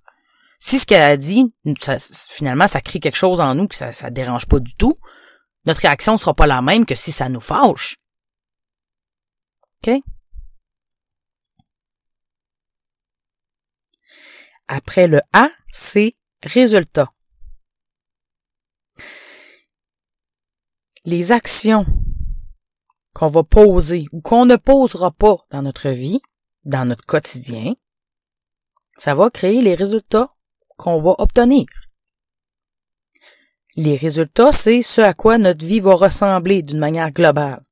Si 0.60 0.80
ce 0.80 0.88
qu'elle 0.88 1.02
a 1.02 1.18
dit, 1.18 1.54
finalement, 2.30 2.68
ça 2.68 2.82
crée 2.82 3.00
quelque 3.00 3.18
chose 3.18 3.40
en 3.42 3.54
nous 3.54 3.68
que 3.68 3.76
ça, 3.76 3.92
ça 3.92 4.10
dérange 4.10 4.48
pas 4.48 4.60
du 4.60 4.74
tout, 4.76 4.98
notre 5.66 5.82
réaction 5.82 6.18
sera 6.18 6.34
pas 6.34 6.48
la 6.48 6.62
même 6.62 6.86
que 6.86 6.96
si 6.96 7.12
ça 7.12 7.30
nous 7.30 7.40
fâche. 7.40 7.98
OK? 9.86 10.02
Après 14.68 15.08
le 15.08 15.22
A, 15.34 15.50
c'est 15.72 16.16
résultat. 16.42 17.12
Les 21.06 21.32
actions 21.32 21.86
qu'on 23.14 23.28
va 23.28 23.44
poser 23.44 24.08
ou 24.12 24.22
qu'on 24.22 24.46
ne 24.46 24.56
posera 24.56 25.12
pas 25.12 25.38
dans 25.52 25.62
notre 25.62 25.90
vie, 25.90 26.22
dans 26.64 26.86
notre 26.86 27.06
quotidien, 27.06 27.76
ça 28.98 29.16
va 29.16 29.30
créer 29.30 29.62
les 29.62 29.76
résultats 29.76 30.34
qu'on 30.78 31.00
va 31.00 31.16
obtenir. 31.20 31.66
Les 33.78 33.96
résultats, 33.96 34.52
c'est 34.52 34.82
ce 34.82 35.02
à 35.02 35.14
quoi 35.14 35.38
notre 35.38 35.66
vie 35.66 35.80
va 35.80 35.96
ressembler 35.96 36.62
d'une 36.62 36.80
manière 36.80 37.12
globale. 37.12 37.64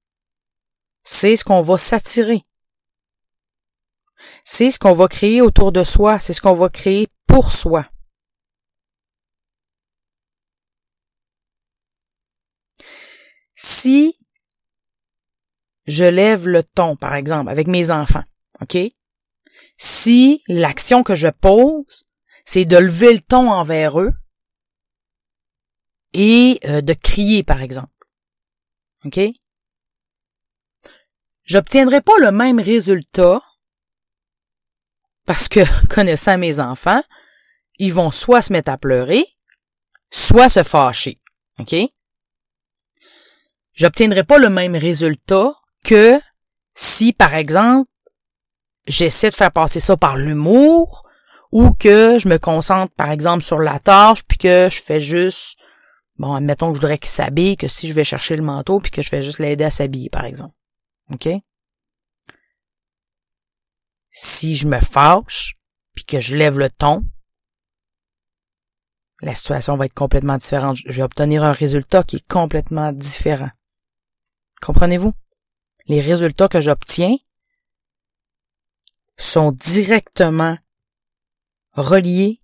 C'est 1.03 1.35
ce 1.35 1.43
qu'on 1.43 1.61
va 1.61 1.77
s'attirer 1.77 2.45
c'est 4.43 4.71
ce 4.71 4.79
qu'on 4.79 4.93
va 4.93 5.07
créer 5.07 5.41
autour 5.41 5.71
de 5.71 5.83
soi, 5.83 6.19
c'est 6.19 6.33
ce 6.33 6.41
qu'on 6.41 6.53
va 6.53 6.69
créer 6.69 7.07
pour 7.27 7.51
soi. 7.51 7.85
Si 13.65 14.19
je 15.85 16.03
lève 16.03 16.49
le 16.49 16.63
ton, 16.63 16.97
par 16.97 17.15
exemple, 17.15 17.49
avec 17.49 17.67
mes 17.67 17.91
enfants, 17.91 18.25
OK? 18.59 18.77
Si 19.77 20.43
l'action 20.49 21.01
que 21.01 21.15
je 21.15 21.29
pose, 21.29 22.03
c'est 22.43 22.65
de 22.65 22.75
lever 22.75 23.13
le 23.13 23.21
ton 23.21 23.49
envers 23.49 24.01
eux 24.01 24.11
et 26.11 26.59
euh, 26.65 26.81
de 26.81 26.91
crier, 26.91 27.43
par 27.43 27.61
exemple. 27.61 27.87
OK? 29.05 29.21
J'obtiendrai 31.45 32.01
pas 32.01 32.17
le 32.19 32.33
même 32.33 32.59
résultat 32.59 33.41
parce 35.25 35.47
que, 35.47 35.61
connaissant 35.87 36.37
mes 36.37 36.59
enfants, 36.59 37.03
ils 37.79 37.93
vont 37.93 38.11
soit 38.11 38.41
se 38.41 38.51
mettre 38.51 38.73
à 38.73 38.77
pleurer, 38.77 39.25
soit 40.11 40.49
se 40.49 40.63
fâcher. 40.63 41.21
J'obtiendrai 43.73 44.23
pas 44.23 44.37
le 44.37 44.49
même 44.49 44.75
résultat 44.75 45.53
que 45.83 46.19
si, 46.75 47.13
par 47.13 47.33
exemple, 47.33 47.89
j'essaie 48.87 49.29
de 49.29 49.35
faire 49.35 49.51
passer 49.51 49.79
ça 49.79 49.97
par 49.97 50.17
l'humour 50.17 51.03
ou 51.51 51.71
que 51.71 52.17
je 52.19 52.27
me 52.27 52.37
concentre, 52.37 52.93
par 52.95 53.11
exemple, 53.11 53.43
sur 53.43 53.59
la 53.59 53.79
tâche 53.79 54.23
puis 54.23 54.37
que 54.37 54.69
je 54.69 54.81
fais 54.81 54.99
juste, 54.99 55.55
bon, 56.17 56.33
admettons 56.33 56.69
que 56.69 56.75
je 56.75 56.81
voudrais 56.81 56.97
qu'il 56.97 57.09
s'habille, 57.09 57.57
que 57.57 57.67
si 57.67 57.87
je 57.87 57.93
vais 57.93 58.03
chercher 58.03 58.35
le 58.35 58.43
manteau 58.43 58.79
puis 58.79 58.91
que 58.91 59.01
je 59.01 59.11
vais 59.11 59.21
juste 59.21 59.39
l'aider 59.39 59.63
à 59.63 59.69
s'habiller, 59.69 60.09
par 60.09 60.25
exemple. 60.25 60.55
OK? 61.11 61.29
si 64.13 64.55
je 64.55 64.67
me 64.67 64.79
fâche, 64.79 65.57
puis 65.95 66.05
que 66.05 66.19
je 66.19 66.37
lève 66.37 66.59
le 66.59 66.69
ton, 66.69 67.03
la 69.21 69.35
situation 69.35 69.75
va 69.75 69.85
être 69.85 69.93
complètement 69.93 70.37
différente. 70.37 70.77
Je 70.85 70.97
vais 70.97 71.03
obtenir 71.03 71.43
un 71.43 71.51
résultat 71.51 72.03
qui 72.03 72.17
est 72.17 72.27
complètement 72.27 72.93
différent. 72.93 73.49
Comprenez-vous? 74.63 75.13
Les 75.87 75.99
résultats 75.99 76.47
que 76.47 76.61
j'obtiens 76.61 77.17
sont 79.17 79.51
directement 79.51 80.57
reliés 81.73 82.41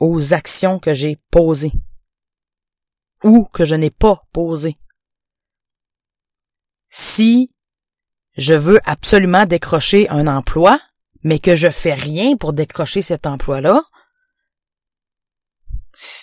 aux 0.00 0.34
actions 0.34 0.80
que 0.80 0.94
j'ai 0.94 1.16
posées 1.30 1.72
ou 3.22 3.44
que 3.44 3.64
je 3.64 3.76
n'ai 3.76 3.90
pas 3.92 4.26
posées. 4.32 4.76
Si 6.88 7.48
je 8.36 8.54
veux 8.54 8.80
absolument 8.84 9.46
décrocher 9.46 10.08
un 10.08 10.26
emploi, 10.26 10.80
mais 11.22 11.38
que 11.38 11.54
je 11.54 11.70
fais 11.70 11.94
rien 11.94 12.36
pour 12.36 12.52
décrocher 12.52 13.02
cet 13.02 13.24
emploi-là, 13.24 13.84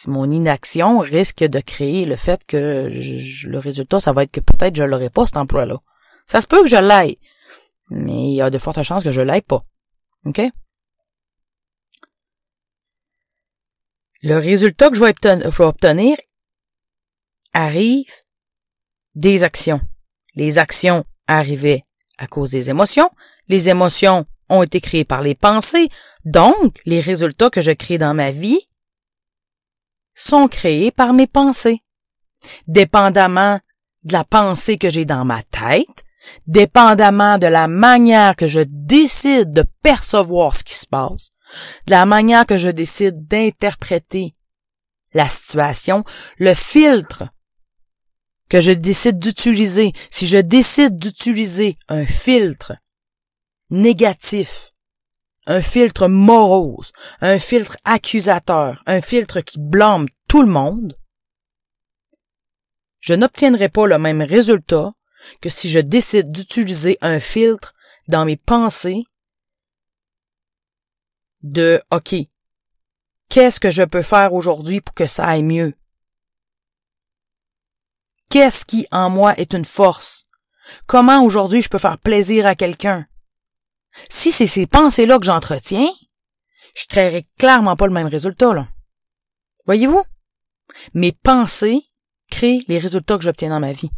mon 0.07 0.29
inaction 0.31 0.99
risque 0.99 1.43
de 1.43 1.59
créer 1.59 2.05
le 2.05 2.15
fait 2.15 2.45
que 2.45 2.89
le 2.89 3.59
résultat, 3.59 3.99
ça 3.99 4.13
va 4.13 4.23
être 4.23 4.31
que 4.31 4.39
peut-être 4.39 4.75
je 4.75 4.83
l'aurai 4.83 5.09
pas 5.09 5.25
cet 5.25 5.38
emploi-là. 5.38 5.79
Ça 6.27 6.41
se 6.41 6.47
peut 6.47 6.61
que 6.61 6.69
je 6.69 6.77
l'aille, 6.77 7.17
mais 7.89 8.29
il 8.29 8.35
y 8.35 8.41
a 8.41 8.49
de 8.49 8.57
fortes 8.57 8.81
chances 8.83 9.03
que 9.03 9.11
je 9.11 9.21
l'aille 9.21 9.41
pas. 9.41 9.63
OK? 10.25 10.41
Le 14.21 14.38
résultat 14.38 14.89
que 14.89 14.95
je 14.95 15.03
vais 15.03 15.63
obtenir 15.63 16.17
arrive 17.53 18.11
des 19.13 19.43
actions. 19.43 19.81
Les 20.35 20.57
actions 20.57 21.05
arrivaient 21.27 21.83
à 22.17 22.27
cause 22.27 22.51
des 22.51 22.69
émotions. 22.69 23.09
Les 23.47 23.69
émotions 23.69 24.25
ont 24.49 24.63
été 24.63 24.81
créées 24.81 25.05
par 25.05 25.21
les 25.21 25.35
pensées, 25.35 25.89
donc 26.23 26.79
les 26.85 27.01
résultats 27.01 27.49
que 27.49 27.61
je 27.61 27.71
crée 27.71 27.97
dans 27.97 28.13
ma 28.13 28.31
vie 28.31 28.67
sont 30.15 30.47
créés 30.47 30.91
par 30.91 31.13
mes 31.13 31.28
pensées. 31.28 31.82
Dépendamment 32.67 33.60
de 34.04 34.13
la 34.13 34.23
pensée 34.23 34.78
que 34.78 34.89
j'ai 34.89 35.06
dans 35.06 35.25
ma 35.25 35.43
tête, 35.43 36.06
dépendamment 36.47 37.38
de 37.38 37.47
la 37.47 37.67
manière 37.67 38.36
que 38.36 38.47
je 38.47 38.62
décide 38.67 39.51
de 39.51 39.65
percevoir 39.84 40.56
ce 40.56 40.63
qui 40.63 40.75
se 40.75 40.88
passe, 40.88 41.32
de 41.88 41.91
la 41.91 42.06
manière 42.06 42.45
que 42.45 42.58
je 42.58 42.69
décide 42.69 43.28
d'interpréter 43.28 44.36
la 45.13 45.30
situation, 45.30 46.04
le 46.38 46.54
filtre 46.54 47.30
que 48.49 48.62
je 48.62 48.71
décide 48.71 49.17
d'utiliser, 49.17 49.91
si 50.12 50.28
je 50.28 50.38
décide 50.38 50.97
d'utiliser 50.97 51.78
un 51.88 52.06
filtre 52.06 52.73
négatif, 53.69 54.71
un 55.47 55.62
filtre 55.62 56.08
morose, 56.08 56.91
un 57.21 57.39
filtre 57.39 57.77
accusateur, 57.84 58.84
un 58.86 59.01
filtre 59.01 59.41
qui 59.41 59.60
blâme 59.60 60.08
tout 60.27 60.41
le 60.41 60.47
monde, 60.47 60.97
je 62.99 63.13
n'obtiendrai 63.13 63.69
pas 63.69 63.86
le 63.86 63.99
même 63.99 64.21
résultat 64.21 64.91
que 65.41 65.49
si 65.49 65.69
je 65.69 65.79
décide 65.79 66.31
d'utiliser 66.31 66.97
un 67.01 67.19
filtre 67.19 67.73
dans 68.08 68.25
mes 68.25 68.38
pensées 68.38 69.03
de 71.43 71.81
OK, 71.91 72.15
qu'est-ce 73.29 73.60
que 73.60 73.69
je 73.69 73.84
peux 73.84 74.01
faire 74.01 74.34
aujourd'hui 74.34 74.81
pour 74.81 74.95
que 74.95 75.05
ça 75.05 75.25
aille 75.25 75.43
mieux? 75.43 75.75
Qu'est-ce 78.31 78.65
qui 78.65 78.88
en 78.91 79.12
moi 79.12 79.38
est 79.38 79.53
une 79.53 79.65
force? 79.65 80.27
Comment 80.88 81.23
aujourd'hui 81.23 81.62
je 81.62 81.69
peux 81.69 81.77
faire 81.77 81.99
plaisir 81.99 82.47
à 82.47 82.55
quelqu'un? 82.55 83.08
Si 84.10 84.31
c'est 84.31 84.45
ces 84.45 84.67
pensées-là 84.67 85.19
que 85.19 85.25
j'entretiens, 85.25 85.89
je 86.75 86.86
créerai 86.88 87.25
clairement 87.38 87.75
pas 87.75 87.88
le 87.88 87.93
même 87.93 88.08
résultat, 88.08 88.53
là. 88.53 88.67
Voyez-vous? 89.65 90.03
Mes 90.93 91.12
pensées 91.12 91.81
créent 92.29 92.63
les 92.67 92.79
résultats 92.79 93.17
que 93.17 93.23
j'obtiens 93.23 93.49
dans 93.49 93.60
ma 93.60 93.71
vie. 93.71 93.89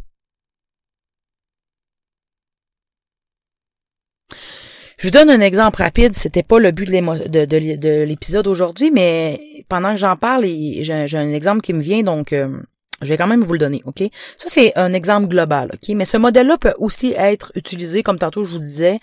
Je 4.98 5.08
vous 5.08 5.12
donne 5.12 5.30
un 5.30 5.42
exemple 5.42 5.82
rapide. 5.82 6.14
C'était 6.14 6.44
pas 6.44 6.60
le 6.60 6.72
but 6.72 6.90
de 6.90 8.04
l'épisode 8.04 8.48
aujourd'hui, 8.48 8.92
mais 8.92 9.66
pendant 9.70 9.92
que 9.92 9.98
j'en 10.00 10.16
parle, 10.16 10.46
j'ai 10.46 10.94
un 10.94 11.34
exemple 11.34 11.62
qui 11.62 11.74
me 11.74 11.82
vient, 11.82 12.02
donc 12.02 12.34
euh, 12.34 12.62
je 13.02 13.08
vais 13.08 13.18
quand 13.18 13.28
même 13.28 13.44
vous 13.44 13.54
le 13.54 13.60
donner, 13.60 13.82
ok? 13.86 14.04
Ça 14.38 14.50
c'est 14.50 14.78
un 14.78 14.94
exemple 14.94 15.28
global, 15.28 15.72
ok? 15.74 15.96
Mais 15.96 16.06
ce 16.06 16.18
modèle-là 16.18 16.58
peut 16.58 16.74
aussi 16.78 17.14
être 17.18 17.52
utilisé, 17.56 18.04
comme 18.04 18.18
tantôt 18.18 18.44
je 18.44 18.52
vous 18.52 18.60
disais, 18.60 19.00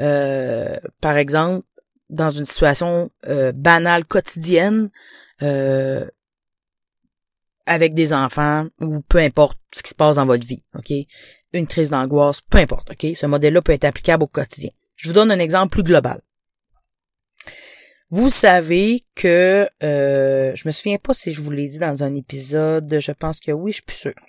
euh, 0.00 0.76
par 1.00 1.16
exemple, 1.16 1.66
dans 2.10 2.30
une 2.30 2.44
situation 2.44 3.10
euh, 3.26 3.52
banale 3.52 4.04
quotidienne, 4.04 4.90
avec 7.66 7.94
des 7.94 8.12
enfants 8.12 8.66
ou 8.80 9.00
peu 9.00 9.18
importe 9.18 9.58
ce 9.72 9.82
qui 9.82 9.90
se 9.90 9.94
passe 9.94 10.16
dans 10.16 10.26
votre 10.26 10.46
vie, 10.46 10.62
ok? 10.76 10.92
Une 11.52 11.66
crise 11.66 11.90
d'angoisse, 11.90 12.40
peu 12.40 12.58
importe, 12.58 12.90
ok? 12.90 13.14
Ce 13.14 13.26
modèle-là 13.26 13.60
peut 13.62 13.72
être 13.72 13.84
applicable 13.84 14.24
au 14.24 14.26
quotidien. 14.26 14.70
Je 14.96 15.08
vous 15.08 15.14
donne 15.14 15.30
un 15.30 15.38
exemple 15.38 15.72
plus 15.72 15.82
global. 15.82 16.20
Vous 18.12 18.28
savez 18.28 19.06
que 19.14 19.66
euh, 19.82 20.54
je 20.54 20.68
me 20.68 20.70
souviens 20.70 20.98
pas 20.98 21.14
si 21.14 21.32
je 21.32 21.40
vous 21.40 21.50
l'ai 21.50 21.66
dit 21.66 21.78
dans 21.78 22.04
un 22.04 22.14
épisode, 22.14 22.98
je 23.00 23.10
pense 23.10 23.40
que 23.40 23.52
oui, 23.52 23.72
je 23.72 23.76
suis 23.76 23.84
plus 23.84 23.96
sûre. 23.96 24.26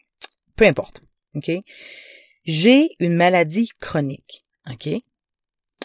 Peu 0.56 0.66
importe. 0.66 1.02
OK? 1.36 1.52
J'ai 2.46 2.96
une 3.00 3.18
maladie 3.18 3.70
chronique. 3.82 4.46
OK? 4.72 4.88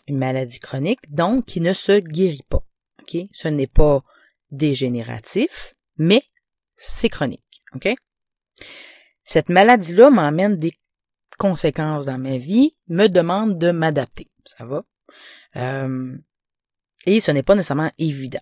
Une 0.07 0.17
maladie 0.17 0.61
chronique, 0.61 1.01
donc 1.13 1.47
qui 1.47 1.61
ne 1.61 1.73
se 1.73 1.99
guérit 1.99 2.47
pas. 2.49 2.63
OK? 3.03 3.17
Ce 3.33 3.49
n'est 3.49 3.67
pas 3.67 4.01
dégénératif, 4.53 5.75
mais 5.97 6.23
c'est 6.77 7.09
chronique. 7.09 7.65
OK? 7.75 7.89
Cette 9.25 9.49
maladie-là 9.49 10.11
m'emmène 10.11 10.57
des 10.57 10.73
conséquences 11.37 12.07
dans 12.07 12.19
ma 12.19 12.39
vie, 12.39 12.77
me 12.87 13.09
demande 13.09 13.59
de 13.59 13.73
m'adapter 13.73 14.29
ça 14.57 14.65
va? 14.65 14.85
Euh, 15.57 16.17
et 17.07 17.21
ce 17.21 17.31
n'est 17.31 17.43
pas 17.43 17.55
nécessairement 17.55 17.93
évident. 17.99 18.41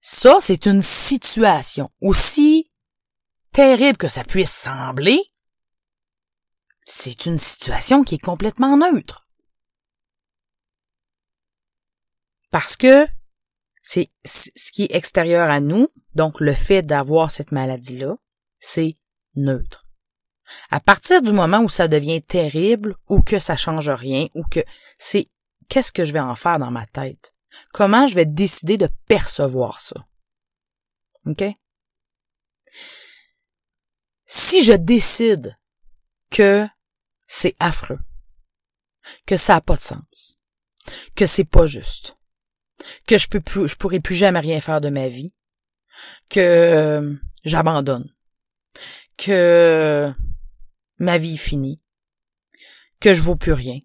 Ça, 0.00 0.38
c'est 0.40 0.66
une 0.66 0.82
situation 0.82 1.90
aussi 2.00 2.70
terrible 3.52 3.96
que 3.96 4.08
ça 4.08 4.22
puisse 4.22 4.54
sembler. 4.54 5.18
C'est 6.84 7.26
une 7.26 7.38
situation 7.38 8.04
qui 8.04 8.14
est 8.14 8.24
complètement 8.24 8.76
neutre. 8.76 9.26
Parce 12.50 12.76
que 12.76 13.06
c'est 13.82 14.10
ce 14.24 14.70
qui 14.72 14.84
est 14.84 14.94
extérieur 14.94 15.50
à 15.50 15.60
nous, 15.60 15.88
donc 16.14 16.40
le 16.40 16.54
fait 16.54 16.82
d'avoir 16.82 17.30
cette 17.30 17.52
maladie-là, 17.52 18.16
c'est 18.60 18.98
neutre. 19.34 19.85
À 20.70 20.80
partir 20.80 21.22
du 21.22 21.32
moment 21.32 21.60
où 21.60 21.68
ça 21.68 21.88
devient 21.88 22.22
terrible 22.22 22.96
ou 23.08 23.22
que 23.22 23.38
ça 23.38 23.56
change 23.56 23.90
rien 23.90 24.28
ou 24.34 24.44
que 24.44 24.60
c'est 24.98 25.28
qu'est-ce 25.68 25.92
que 25.92 26.04
je 26.04 26.12
vais 26.12 26.20
en 26.20 26.34
faire 26.34 26.58
dans 26.58 26.70
ma 26.70 26.86
tête? 26.86 27.32
Comment 27.72 28.06
je 28.06 28.14
vais 28.14 28.26
décider 28.26 28.76
de 28.76 28.88
percevoir 29.08 29.80
ça? 29.80 30.06
OK? 31.26 31.44
Si 34.26 34.64
je 34.64 34.72
décide 34.72 35.56
que 36.30 36.66
c'est 37.26 37.56
affreux, 37.58 37.98
que 39.24 39.36
ça 39.36 39.54
n'a 39.54 39.60
pas 39.60 39.76
de 39.76 39.82
sens, 39.82 40.38
que 41.14 41.26
c'est 41.26 41.44
pas 41.44 41.66
juste, 41.66 42.16
que 43.06 43.18
je 43.18 43.28
peux 43.28 43.66
je 43.66 43.76
pourrai 43.76 44.00
plus 44.00 44.14
jamais 44.14 44.40
rien 44.40 44.60
faire 44.60 44.80
de 44.80 44.88
ma 44.88 45.08
vie, 45.08 45.32
que 46.28 46.40
euh, 46.40 47.14
j'abandonne, 47.44 48.12
que 49.16 50.12
ma 50.98 51.18
vie 51.18 51.34
est 51.34 51.38
finie, 51.38 51.80
que 53.00 53.14
je 53.14 53.22
vaux 53.22 53.36
plus 53.36 53.52
rien, 53.52 53.78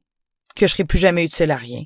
que 0.55 0.67
je 0.67 0.73
serai 0.73 0.85
plus 0.85 0.99
jamais 0.99 1.25
utile 1.25 1.51
à 1.51 1.57
rien, 1.57 1.83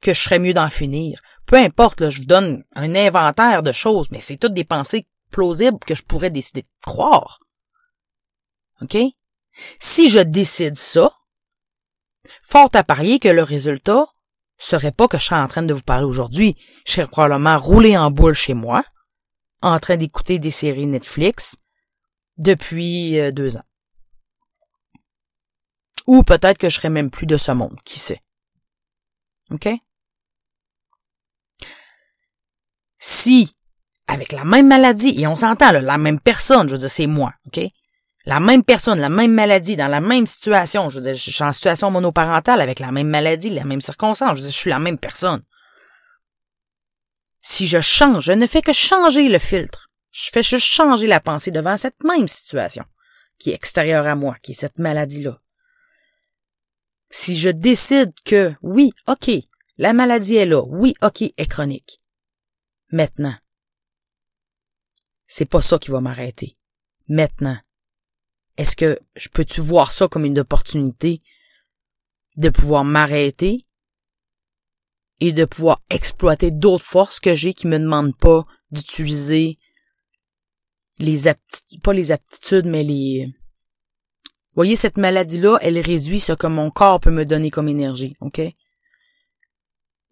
que 0.00 0.14
je 0.14 0.20
serais 0.20 0.38
mieux 0.38 0.54
d'en 0.54 0.70
finir. 0.70 1.20
Peu 1.46 1.56
importe, 1.56 2.00
là, 2.00 2.10
je 2.10 2.20
vous 2.20 2.26
donne 2.26 2.64
un 2.74 2.94
inventaire 2.94 3.62
de 3.62 3.72
choses, 3.72 4.10
mais 4.10 4.20
c'est 4.20 4.36
toutes 4.36 4.54
des 4.54 4.64
pensées 4.64 5.06
plausibles 5.30 5.78
que 5.78 5.94
je 5.94 6.04
pourrais 6.04 6.30
décider 6.30 6.62
de 6.62 6.68
croire. 6.82 7.40
OK? 8.80 8.96
Si 9.78 10.08
je 10.08 10.20
décide 10.20 10.76
ça, 10.76 11.12
fort 12.42 12.70
à 12.74 12.84
parier 12.84 13.18
que 13.18 13.28
le 13.28 13.42
résultat 13.42 14.06
serait 14.58 14.92
pas 14.92 15.08
que 15.08 15.18
je 15.18 15.24
serais 15.24 15.40
en 15.40 15.48
train 15.48 15.62
de 15.62 15.72
vous 15.72 15.82
parler 15.82 16.04
aujourd'hui. 16.04 16.56
Je 16.84 16.92
serais 16.92 17.06
probablement 17.06 17.56
roulé 17.56 17.96
en 17.96 18.10
boule 18.10 18.34
chez 18.34 18.54
moi, 18.54 18.84
en 19.62 19.78
train 19.78 19.96
d'écouter 19.96 20.38
des 20.38 20.50
séries 20.50 20.86
Netflix 20.86 21.56
depuis 22.36 23.18
euh, 23.18 23.32
deux 23.32 23.56
ans. 23.56 23.67
Ou 26.08 26.22
peut-être 26.22 26.56
que 26.56 26.70
je 26.70 26.76
serais 26.76 26.88
même 26.88 27.10
plus 27.10 27.26
de 27.26 27.36
ce 27.36 27.52
monde, 27.52 27.76
qui 27.84 27.98
sait. 27.98 28.22
OK? 29.50 29.68
Si, 32.98 33.54
avec 34.06 34.32
la 34.32 34.44
même 34.44 34.68
maladie, 34.68 35.20
et 35.20 35.26
on 35.26 35.36
s'entend, 35.36 35.70
la 35.70 35.98
même 35.98 36.18
personne, 36.18 36.66
je 36.66 36.72
veux 36.72 36.80
dire, 36.80 36.90
c'est 36.90 37.06
moi, 37.06 37.34
OK? 37.46 37.60
La 38.24 38.40
même 38.40 38.64
personne, 38.64 38.98
la 38.98 39.10
même 39.10 39.34
maladie, 39.34 39.76
dans 39.76 39.86
la 39.86 40.00
même 40.00 40.24
situation, 40.24 40.88
je 40.88 40.98
veux 40.98 41.04
dire, 41.04 41.14
je 41.14 41.30
suis 41.30 41.44
en 41.44 41.52
situation 41.52 41.90
monoparentale 41.90 42.62
avec 42.62 42.80
la 42.80 42.90
même 42.90 43.08
maladie, 43.08 43.50
la 43.50 43.64
même 43.64 43.82
circonstance, 43.82 44.30
je 44.30 44.34
veux 44.36 44.48
dire, 44.48 44.50
je 44.50 44.56
suis 44.56 44.70
la 44.70 44.78
même 44.78 44.98
personne. 44.98 45.42
Si 47.42 47.66
je 47.66 47.82
change, 47.82 48.24
je 48.24 48.32
ne 48.32 48.46
fais 48.46 48.62
que 48.62 48.72
changer 48.72 49.28
le 49.28 49.38
filtre. 49.38 49.90
Je 50.10 50.30
fais 50.32 50.42
juste 50.42 50.66
changer 50.66 51.06
la 51.06 51.20
pensée 51.20 51.50
devant 51.50 51.76
cette 51.76 52.02
même 52.02 52.28
situation, 52.28 52.86
qui 53.38 53.50
est 53.50 53.54
extérieure 53.54 54.06
à 54.06 54.14
moi, 54.14 54.36
qui 54.42 54.52
est 54.52 54.54
cette 54.54 54.78
maladie-là 54.78 55.38
si 57.10 57.38
je 57.38 57.50
décide 57.50 58.12
que 58.24 58.54
oui, 58.62 58.90
ok, 59.06 59.30
la 59.78 59.92
maladie 59.92 60.36
est 60.36 60.46
là, 60.46 60.62
oui, 60.62 60.94
ok, 61.02 61.22
est 61.22 61.46
chronique. 61.46 62.00
Maintenant. 62.90 63.36
C'est 65.26 65.44
pas 65.44 65.62
ça 65.62 65.78
qui 65.78 65.90
va 65.90 66.00
m'arrêter. 66.00 66.56
Maintenant. 67.08 67.58
Est-ce 68.56 68.76
que 68.76 68.98
je 69.14 69.28
peux-tu 69.28 69.60
voir 69.60 69.92
ça 69.92 70.08
comme 70.08 70.24
une 70.24 70.38
opportunité 70.38 71.22
de 72.36 72.48
pouvoir 72.48 72.84
m'arrêter 72.84 73.66
et 75.20 75.32
de 75.32 75.44
pouvoir 75.44 75.82
exploiter 75.90 76.50
d'autres 76.50 76.84
forces 76.84 77.20
que 77.20 77.34
j'ai 77.34 77.54
qui 77.54 77.66
me 77.66 77.78
demandent 77.78 78.16
pas 78.16 78.46
d'utiliser 78.70 79.58
les 80.98 81.28
aptitudes, 81.28 81.82
pas 81.82 81.92
les 81.92 82.12
aptitudes, 82.12 82.66
mais 82.66 82.82
les, 82.82 83.32
voyez, 84.58 84.74
cette 84.74 84.98
maladie-là, 84.98 85.58
elle 85.62 85.78
réduit 85.78 86.18
ce 86.18 86.32
que 86.32 86.48
mon 86.48 86.70
corps 86.70 86.98
peut 86.98 87.12
me 87.12 87.24
donner 87.24 87.48
comme 87.48 87.68
énergie, 87.68 88.16
OK? 88.20 88.40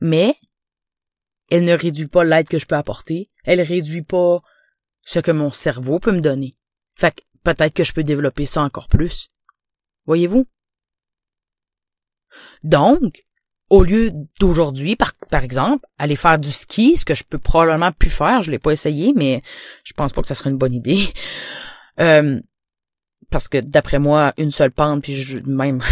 Mais, 0.01 0.37
elle 1.51 1.65
ne 1.65 1.73
réduit 1.73 2.07
pas 2.07 2.23
l'aide 2.23 2.47
que 2.47 2.61
je 2.61 2.67
peux 2.67 2.77
apporter. 2.77 3.29
Elle 3.45 3.61
réduit 3.61 4.03
pas 4.03 4.41
ce 5.03 5.19
que 5.19 5.33
mon 5.33 5.51
cerveau 5.51 5.99
peut 5.99 6.13
me 6.13 6.21
donner. 6.21 6.57
Fait 6.95 7.13
que 7.13 7.23
peut-être 7.43 7.75
que 7.75 7.83
je 7.83 7.93
peux 7.93 8.05
développer 8.05 8.47
ça 8.47 8.63
encore 8.63 8.87
plus. 8.87 9.31
Voyez-vous? 10.07 10.47
Donc, 12.63 13.25
au 13.69 13.83
lieu 13.83 14.13
d'aujourd'hui, 14.39 14.95
par, 14.95 15.13
par 15.29 15.43
exemple, 15.43 15.85
aller 15.99 16.15
faire 16.15 16.39
du 16.39 16.53
ski, 16.53 16.97
ce 16.97 17.05
que 17.05 17.17
je 17.17 17.25
peux 17.25 17.39
probablement 17.39 17.91
plus 17.91 18.11
faire, 18.11 18.43
je 18.43 18.53
l'ai 18.53 18.61
pas 18.61 18.71
essayé, 18.71 19.13
mais 19.17 19.43
je 19.83 19.93
pense 19.93 20.13
pas 20.13 20.23
que 20.23 20.29
ça 20.29 20.37
serait 20.37 20.51
une 20.51 20.59
bonne 20.59 20.75
idée. 20.75 21.05
Euh, 21.99 22.41
parce 23.31 23.49
que 23.49 23.59
d'après 23.59 23.99
moi, 23.99 24.33
une 24.39 24.51
seule 24.51 24.71
pente, 24.71 25.03
puis 25.03 25.15
je, 25.15 25.39
même 25.39 25.83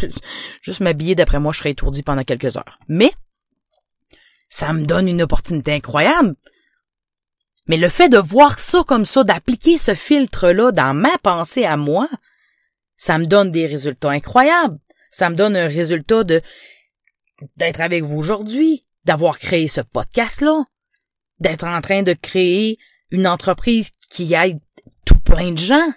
juste 0.62 0.80
m'habiller, 0.80 1.14
d'après 1.14 1.40
moi, 1.40 1.52
je 1.52 1.58
serais 1.58 1.70
étourdi 1.70 2.02
pendant 2.02 2.24
quelques 2.24 2.56
heures. 2.56 2.78
Mais 2.88 3.12
ça 4.48 4.72
me 4.72 4.84
donne 4.84 5.08
une 5.08 5.22
opportunité 5.22 5.72
incroyable. 5.72 6.34
Mais 7.66 7.76
le 7.76 7.88
fait 7.88 8.08
de 8.08 8.18
voir 8.18 8.58
ça 8.58 8.82
comme 8.86 9.04
ça, 9.04 9.22
d'appliquer 9.22 9.78
ce 9.78 9.94
filtre-là 9.94 10.72
dans 10.72 10.94
ma 10.94 11.16
pensée 11.18 11.64
à 11.64 11.76
moi, 11.76 12.08
ça 12.96 13.18
me 13.18 13.26
donne 13.26 13.50
des 13.50 13.66
résultats 13.66 14.10
incroyables. 14.10 14.78
Ça 15.10 15.30
me 15.30 15.36
donne 15.36 15.56
un 15.56 15.68
résultat 15.68 16.24
de 16.24 16.42
d'être 17.56 17.80
avec 17.80 18.02
vous 18.04 18.18
aujourd'hui, 18.18 18.82
d'avoir 19.04 19.38
créé 19.38 19.66
ce 19.66 19.80
podcast-là, 19.80 20.64
d'être 21.38 21.64
en 21.64 21.80
train 21.80 22.02
de 22.02 22.12
créer 22.12 22.76
une 23.10 23.26
entreprise 23.26 23.92
qui 24.10 24.34
aide 24.34 24.60
tout 25.06 25.18
plein 25.20 25.52
de 25.52 25.58
gens, 25.58 25.92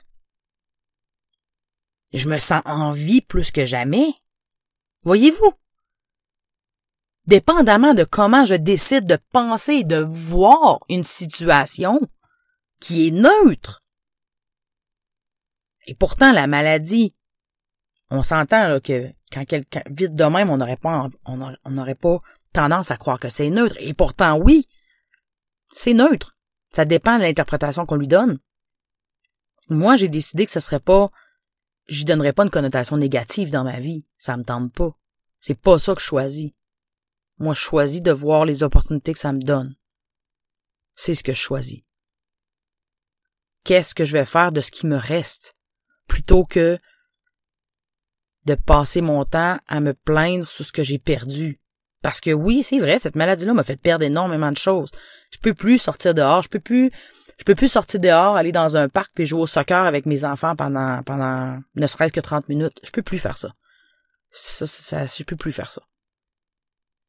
je 2.14 2.30
me 2.30 2.38
sens 2.38 2.62
en 2.66 2.92
vie 2.92 3.22
plus 3.22 3.52
que 3.52 3.66
jamais. 3.66 4.14
Voyez-vous? 5.04 5.54
dépendamment 7.26 7.94
de 7.94 8.04
comment 8.04 8.46
je 8.46 8.56
décide 8.56 9.06
de 9.06 9.18
penser 9.32 9.74
et 9.74 9.84
de 9.84 9.98
voir 9.98 10.80
une 10.90 11.04
situation 11.04 12.00
qui 12.80 13.08
est 13.08 13.12
neutre. 13.12 13.82
Et 15.86 15.96
pourtant, 15.96 16.32
la 16.32 16.48
maladie, 16.48 17.14
on 18.10 18.24
s'entend 18.24 18.68
là, 18.68 18.80
que 18.80 19.10
quand 19.32 19.46
quelqu'un 19.46 19.84
vite 19.90 20.16
de 20.16 20.24
même, 20.26 20.50
on 20.50 20.58
n'aurait 20.58 20.78
pas 20.78 21.08
on 21.26 21.72
n'aurait 21.72 21.96
pas 21.96 22.20
tendance 22.54 22.92
à 22.92 22.98
croire 22.98 23.20
que 23.20 23.30
c'est 23.30 23.50
neutre. 23.50 23.76
Et 23.80 23.94
pourtant, 23.94 24.38
oui, 24.38 24.68
c'est 25.72 25.94
neutre. 25.94 26.38
Ça 26.74 26.86
dépend 26.86 27.18
de 27.18 27.24
l'interprétation 27.24 27.86
qu'on 27.86 27.96
lui 27.96 28.08
donne. 28.08 28.40
Moi, 29.70 29.96
j'ai 29.96 30.10
décidé 30.10 30.46
que 30.46 30.52
ce 30.52 30.60
serait 30.60 30.80
pas, 30.80 31.10
j'y 31.88 32.06
donnerais 32.06 32.34
pas 32.34 32.44
une 32.44 32.50
connotation 32.50 32.98
négative 32.98 33.50
dans 33.50 33.64
ma 33.64 33.80
vie. 33.80 34.06
Ça 34.18 34.38
me 34.38 34.44
tente 34.44 34.74
pas. 34.74 34.98
C'est 35.40 35.60
pas 35.60 35.80
ça 35.80 35.94
que 35.94 36.02
je 36.02 36.06
choisis. 36.06 36.52
Moi, 37.38 37.54
je 37.54 37.60
choisis 37.60 38.02
de 38.02 38.12
voir 38.12 38.46
les 38.46 38.64
opportunités 38.64 39.14
que 39.14 39.20
ça 39.20 39.34
me 39.34 39.42
donne. 39.42 39.76
C'est 40.96 41.14
ce 41.14 41.24
que 41.24 41.34
je 41.34 41.40
choisis. 41.40 41.82
Qu'est-ce 43.64 43.96
que 43.96 44.06
je 44.06 44.14
vais 44.14 44.26
faire 44.26 44.52
de 44.52 44.62
ce 44.62 44.72
qui 44.72 44.86
me 44.88 44.98
reste? 44.98 45.58
Plutôt 46.08 46.46
que 46.46 46.78
de 48.46 48.56
passer 48.56 49.02
mon 49.02 49.26
temps 49.26 49.58
à 49.68 49.80
me 49.80 49.94
plaindre 49.94 50.48
sur 50.48 50.66
ce 50.66 50.72
que 50.72 50.84
j'ai 50.84 51.00
perdu. 51.00 51.60
Parce 52.02 52.20
que 52.20 52.32
oui, 52.32 52.64
c'est 52.64 52.80
vrai, 52.80 53.00
cette 53.00 53.16
maladie-là 53.16 53.54
m'a 53.54 53.64
fait 53.64 53.78
perdre 53.78 54.04
énormément 54.04 54.52
de 54.52 54.58
choses. 54.58 54.92
Je 55.32 55.38
peux 55.38 55.54
plus 55.54 55.78
sortir 55.80 56.14
dehors, 56.14 56.44
je 56.44 56.50
peux 56.50 56.60
plus, 56.60 56.92
je 57.38 57.44
peux 57.44 57.56
plus 57.56 57.68
sortir 57.68 58.00
dehors, 58.00 58.36
aller 58.36 58.52
dans 58.52 58.78
un 58.78 58.90
parc 58.90 59.12
puis 59.14 59.26
jouer 59.26 59.42
au 59.42 59.48
soccer 59.48 59.86
avec 59.86 60.06
mes 60.06 60.24
enfants 60.24 60.56
pendant, 60.56 61.02
pendant 61.04 61.60
ne 61.76 61.88
serait-ce 61.88 62.14
que 62.14 62.20
30 62.20 62.50
minutes. 62.50 62.80
Je 62.84 62.92
peux 62.92 63.02
plus 63.02 63.20
faire 63.20 63.38
ça. 63.38 63.54
Ça, 64.32 64.66
ça, 64.66 65.06
je 65.06 65.24
peux 65.24 65.36
plus 65.36 65.52
faire 65.52 65.72
ça. 65.72 65.82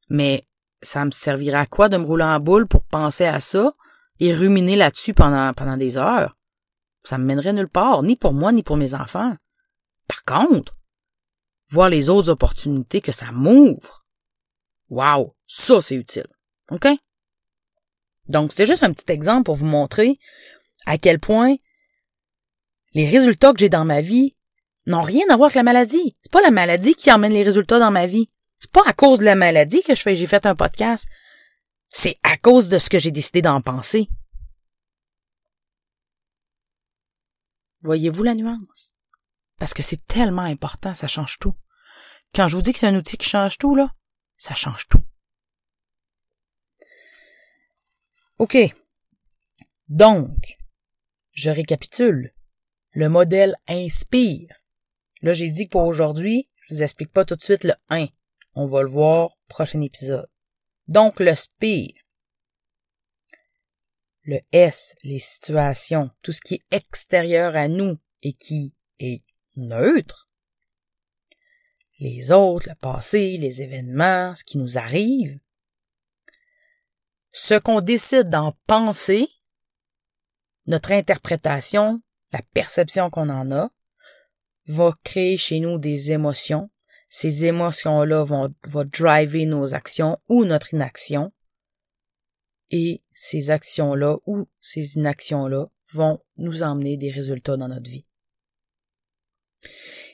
Mais 0.09 0.47
ça 0.83 1.05
me 1.05 1.11
servira 1.11 1.61
à 1.61 1.67
quoi 1.67 1.89
de 1.89 1.97
me 1.97 2.05
rouler 2.05 2.25
en 2.25 2.41
boule 2.41 2.67
pour 2.67 2.85
penser 2.85 3.25
à 3.25 3.41
ça 3.41 3.73
et 4.21 4.35
ruminer 4.35 4.77
là-dessus 4.77 5.15
pendant, 5.15 5.53
pendant 5.55 5.77
des 5.77 5.97
heures? 5.97 6.37
Ça 7.05 7.19
me 7.19 7.25
mènerait 7.25 7.53
nulle 7.53 7.69
part, 7.69 8.03
ni 8.03 8.17
pour 8.17 8.33
moi, 8.33 8.53
ni 8.53 8.63
pour 8.63 8.77
mes 8.77 8.95
enfants. 8.95 9.37
Par 10.09 10.25
contre, 10.25 10.75
voir 11.69 11.89
les 11.89 12.11
autres 12.11 12.31
opportunités 12.31 13.01
que 13.01 13.13
ça 13.13 13.33
m'ouvre, 13.33 14.05
Wow, 14.91 15.35
ça 15.47 15.81
c'est 15.81 15.97
utile. 15.97 16.29
OK? 16.71 16.87
Donc, 18.29 18.53
c'était 18.53 18.67
juste 18.67 18.83
un 18.83 18.93
petit 18.93 19.11
exemple 19.13 19.45
pour 19.45 19.55
vous 19.55 19.67
montrer 19.67 20.19
à 20.87 20.99
quel 20.99 21.19
point 21.19 21.57
les 22.95 23.07
résultats 23.07 23.53
que 23.53 23.59
j'ai 23.59 23.69
dans 23.69 23.85
ma 23.85 24.01
vie 24.01 24.35
n'ont 24.87 25.03
rien 25.03 25.25
à 25.29 25.37
voir 25.37 25.47
avec 25.47 25.57
la 25.57 25.63
maladie. 25.63 26.17
C'est 26.23 26.33
pas 26.33 26.43
la 26.43 26.51
maladie 26.51 26.95
qui 26.95 27.11
emmène 27.11 27.33
les 27.33 27.43
résultats 27.43 27.79
dans 27.79 27.91
ma 27.91 28.07
vie. 28.07 28.31
C'est 28.59 28.71
pas 28.71 28.83
à 28.87 28.93
cause 28.93 29.19
de 29.19 29.25
la 29.25 29.35
maladie 29.35 29.83
que 29.83 29.95
je 29.95 30.03
fais, 30.03 30.15
j'ai 30.15 30.27
fait 30.27 30.47
un 30.47 30.55
podcast. 30.55 31.09
C'est 31.91 32.19
à 32.23 32.37
cause 32.37 32.69
de 32.69 32.79
ce 32.79 32.91
que 32.91 32.99
j'ai 32.99 33.11
décidé 33.11 33.43
d'en 33.43 33.61
penser. 33.61 34.09
Voyez-vous 37.83 38.23
la 38.23 38.35
nuance? 38.35 38.95
Parce 39.59 39.75
que 39.75 39.83
c'est 39.83 40.07
tellement 40.07 40.43
important, 40.43 40.95
ça 40.95 41.07
change 41.07 41.39
tout. 41.39 41.55
Quand 42.35 42.49
je 42.49 42.57
vous 42.57 42.63
dis 42.63 42.73
que 42.73 42.79
c'est 42.79 42.87
un 42.89 42.97
outil 42.97 43.17
qui 43.17 43.29
change 43.29 43.59
tout, 43.59 43.77
là, 43.77 43.93
ça 44.39 44.55
change 44.55 44.89
tout. 44.89 45.04
OK. 48.39 48.57
Donc, 49.89 50.59
je 51.33 51.51
récapitule. 51.51 52.33
Le 52.93 53.09
modèle 53.09 53.57
inspire. 53.69 54.49
Là, 55.23 55.33
j'ai 55.33 55.51
dit 55.51 55.67
que 55.67 55.73
pour 55.73 55.85
aujourd'hui, 55.85 56.49
je 56.57 56.75
vous 56.75 56.83
explique 56.83 57.13
pas 57.13 57.25
tout 57.25 57.37
de 57.37 57.43
suite 57.43 57.65
le 57.65 57.75
1. 57.89 58.07
On 58.55 58.67
va 58.67 58.83
le 58.83 58.89
voir 58.89 59.37
prochain 59.49 59.81
épisode. 59.81 60.29
Donc, 60.87 61.21
le 61.21 61.35
spire. 61.35 61.93
Le 64.23 64.41
S, 64.53 64.95
les 65.03 65.19
situations, 65.19 66.11
tout 66.23 66.33
ce 66.33 66.41
qui 66.41 66.55
est 66.55 66.77
extérieur 66.77 67.57
à 67.57 67.69
nous 67.69 67.99
et 68.23 68.33
qui 68.33 68.75
est 68.99 69.23
neutre 69.57 70.25
les 72.01 72.33
autres, 72.33 72.69
le 72.69 72.75
passé, 72.75 73.37
les 73.39 73.63
événements, 73.63 74.35
ce 74.35 74.45
qui 74.45 74.59
nous 74.59 74.79
arrive. 74.79 75.39
Ce 77.37 77.55
qu'on 77.55 77.81
décide 77.81 78.29
d'en 78.29 78.55
penser, 78.69 79.29
notre 80.67 80.93
interprétation, 80.93 82.01
la 82.33 82.43
perception 82.55 83.11
qu'on 83.11 83.29
en 83.29 83.51
a, 83.51 83.71
va 84.69 84.95
créer 85.03 85.37
chez 85.37 85.59
nous 85.59 85.79
des 85.79 86.13
émotions. 86.13 86.71
Ces 87.09 87.45
émotions-là 87.45 88.23
vont, 88.23 88.55
vont 88.67 88.85
driver 88.85 89.47
nos 89.47 89.75
actions 89.75 90.17
ou 90.29 90.45
notre 90.45 90.75
inaction. 90.75 91.33
Et 92.71 93.03
ces 93.13 93.51
actions-là 93.51 94.17
ou 94.27 94.47
ces 94.61 94.97
inactions-là 94.97 95.67
vont 95.93 96.21
nous 96.37 96.63
emmener 96.63 96.97
des 96.97 97.11
résultats 97.11 97.57
dans 97.57 97.69
notre 97.69 97.91
vie 97.91 98.07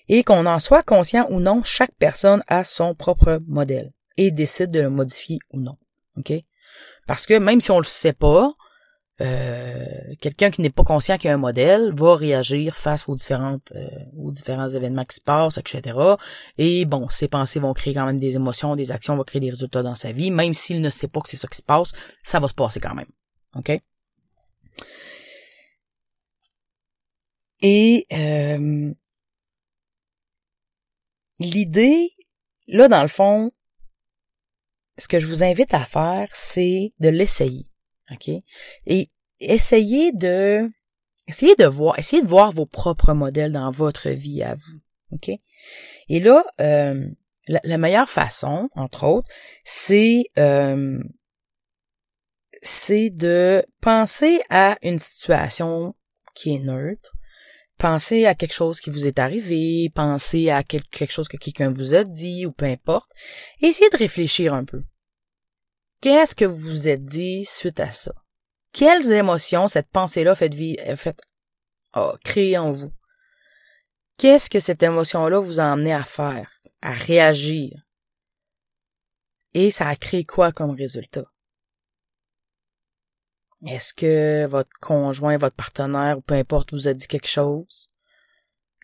et 0.08 0.24
qu'on 0.24 0.46
en 0.46 0.58
soit 0.58 0.82
conscient 0.82 1.28
ou 1.30 1.38
non, 1.38 1.62
chaque 1.62 1.94
personne 1.94 2.42
a 2.48 2.64
son 2.64 2.96
propre 2.96 3.40
modèle 3.46 3.92
et 4.16 4.32
décide 4.32 4.72
de 4.72 4.80
le 4.80 4.90
modifier 4.90 5.38
ou 5.50 5.60
non. 5.60 5.76
OK? 6.16 6.32
Parce 7.06 7.26
que 7.26 7.38
même 7.38 7.60
si 7.60 7.70
on 7.70 7.78
le 7.78 7.84
sait 7.84 8.12
pas, 8.12 8.54
euh, 9.20 10.14
quelqu'un 10.20 10.50
qui 10.50 10.62
n'est 10.62 10.70
pas 10.70 10.82
conscient 10.82 11.18
qu'il 11.18 11.28
y 11.28 11.30
a 11.30 11.34
un 11.34 11.38
modèle 11.38 11.92
va 11.94 12.16
réagir 12.16 12.74
face 12.74 13.06
aux 13.06 13.14
différentes 13.14 13.70
euh, 13.76 13.86
aux 14.16 14.30
différents 14.30 14.68
événements 14.68 15.04
qui 15.04 15.16
se 15.16 15.20
passent, 15.20 15.58
etc. 15.58 15.98
Et 16.56 16.86
bon, 16.86 17.06
ses 17.10 17.28
pensées 17.28 17.60
vont 17.60 17.74
créer 17.74 17.92
quand 17.92 18.06
même 18.06 18.18
des 18.18 18.36
émotions, 18.36 18.76
des 18.76 18.92
actions, 18.92 19.16
vont 19.16 19.24
créer 19.24 19.40
des 19.40 19.50
résultats 19.50 19.82
dans 19.82 19.94
sa 19.94 20.12
vie, 20.12 20.30
même 20.30 20.54
s'il 20.54 20.80
ne 20.80 20.88
sait 20.88 21.08
pas 21.08 21.20
que 21.20 21.28
c'est 21.28 21.36
ça 21.36 21.48
qui 21.48 21.58
se 21.58 21.62
passe, 21.62 21.92
ça 22.22 22.40
va 22.40 22.48
se 22.48 22.54
passer 22.54 22.80
quand 22.80 22.94
même. 22.94 23.08
OK? 23.56 23.78
Et 27.62 28.06
euh, 28.10 28.90
l'idée, 31.38 32.10
là, 32.68 32.88
dans 32.88 33.02
le 33.02 33.08
fond, 33.08 33.52
ce 35.00 35.08
que 35.08 35.18
je 35.18 35.26
vous 35.26 35.42
invite 35.42 35.74
à 35.74 35.84
faire, 35.84 36.28
c'est 36.32 36.92
de 37.00 37.08
l'essayer. 37.08 37.66
OK? 38.10 38.30
Et 38.86 39.10
essayez 39.40 40.12
de, 40.12 40.68
essayez 41.26 41.56
de 41.56 41.64
voir, 41.64 41.98
essayez 41.98 42.22
de 42.22 42.28
voir 42.28 42.52
vos 42.52 42.66
propres 42.66 43.14
modèles 43.14 43.52
dans 43.52 43.70
votre 43.70 44.10
vie 44.10 44.42
à 44.42 44.54
vous. 44.54 44.80
OK? 45.12 45.30
Et 46.08 46.20
là, 46.20 46.44
euh, 46.60 47.08
la, 47.48 47.78
meilleure 47.78 48.10
façon, 48.10 48.68
entre 48.74 49.06
autres, 49.06 49.28
c'est, 49.64 50.24
euh, 50.38 51.02
c'est 52.62 53.10
de 53.10 53.64
penser 53.80 54.40
à 54.50 54.76
une 54.82 54.98
situation 54.98 55.94
qui 56.34 56.54
est 56.54 56.58
neutre, 56.58 57.12
Pensez 57.80 58.26
à 58.26 58.34
quelque 58.34 58.52
chose 58.52 58.78
qui 58.78 58.90
vous 58.90 59.06
est 59.06 59.18
arrivé, 59.18 59.90
pensez 59.94 60.50
à 60.50 60.62
quelque 60.62 61.10
chose 61.10 61.28
que 61.28 61.38
quelqu'un 61.38 61.70
vous 61.70 61.94
a 61.94 62.04
dit 62.04 62.44
ou 62.44 62.52
peu 62.52 62.66
importe, 62.66 63.10
et 63.62 63.68
essayez 63.68 63.88
de 63.88 63.96
réfléchir 63.96 64.52
un 64.52 64.66
peu. 64.66 64.82
Qu'est-ce 66.00 66.34
que 66.34 66.46
vous 66.46 66.56
vous 66.56 66.88
êtes 66.88 67.04
dit 67.04 67.44
suite 67.44 67.78
à 67.78 67.90
ça? 67.90 68.12
Quelles 68.72 69.12
émotions 69.12 69.68
cette 69.68 69.90
pensée-là 69.90 70.34
fait, 70.34 70.50
euh, 70.88 70.96
fait 70.96 71.20
oh, 71.94 72.14
créer 72.24 72.56
en 72.56 72.72
vous? 72.72 72.92
Qu'est-ce 74.16 74.48
que 74.48 74.60
cette 74.60 74.82
émotion-là 74.82 75.40
vous 75.40 75.60
a 75.60 75.64
amené 75.64 75.92
à 75.92 76.04
faire, 76.04 76.50
à 76.80 76.92
réagir? 76.92 77.82
Et 79.52 79.70
ça 79.70 79.88
a 79.88 79.96
créé 79.96 80.24
quoi 80.24 80.52
comme 80.52 80.70
résultat? 80.70 81.30
Est-ce 83.66 83.92
que 83.92 84.46
votre 84.46 84.70
conjoint, 84.80 85.36
votre 85.36 85.56
partenaire, 85.56 86.16
ou 86.16 86.20
peu 86.22 86.34
importe, 86.34 86.72
vous 86.72 86.88
a 86.88 86.94
dit 86.94 87.08
quelque 87.08 87.28
chose? 87.28 87.90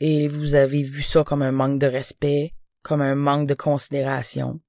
Et 0.00 0.28
vous 0.28 0.54
avez 0.54 0.82
vu 0.82 1.00
ça 1.00 1.24
comme 1.24 1.40
un 1.40 1.52
manque 1.52 1.78
de 1.78 1.86
respect, 1.86 2.52
comme 2.82 3.00
un 3.00 3.14
manque 3.14 3.48
de 3.48 3.54
considération? 3.54 4.60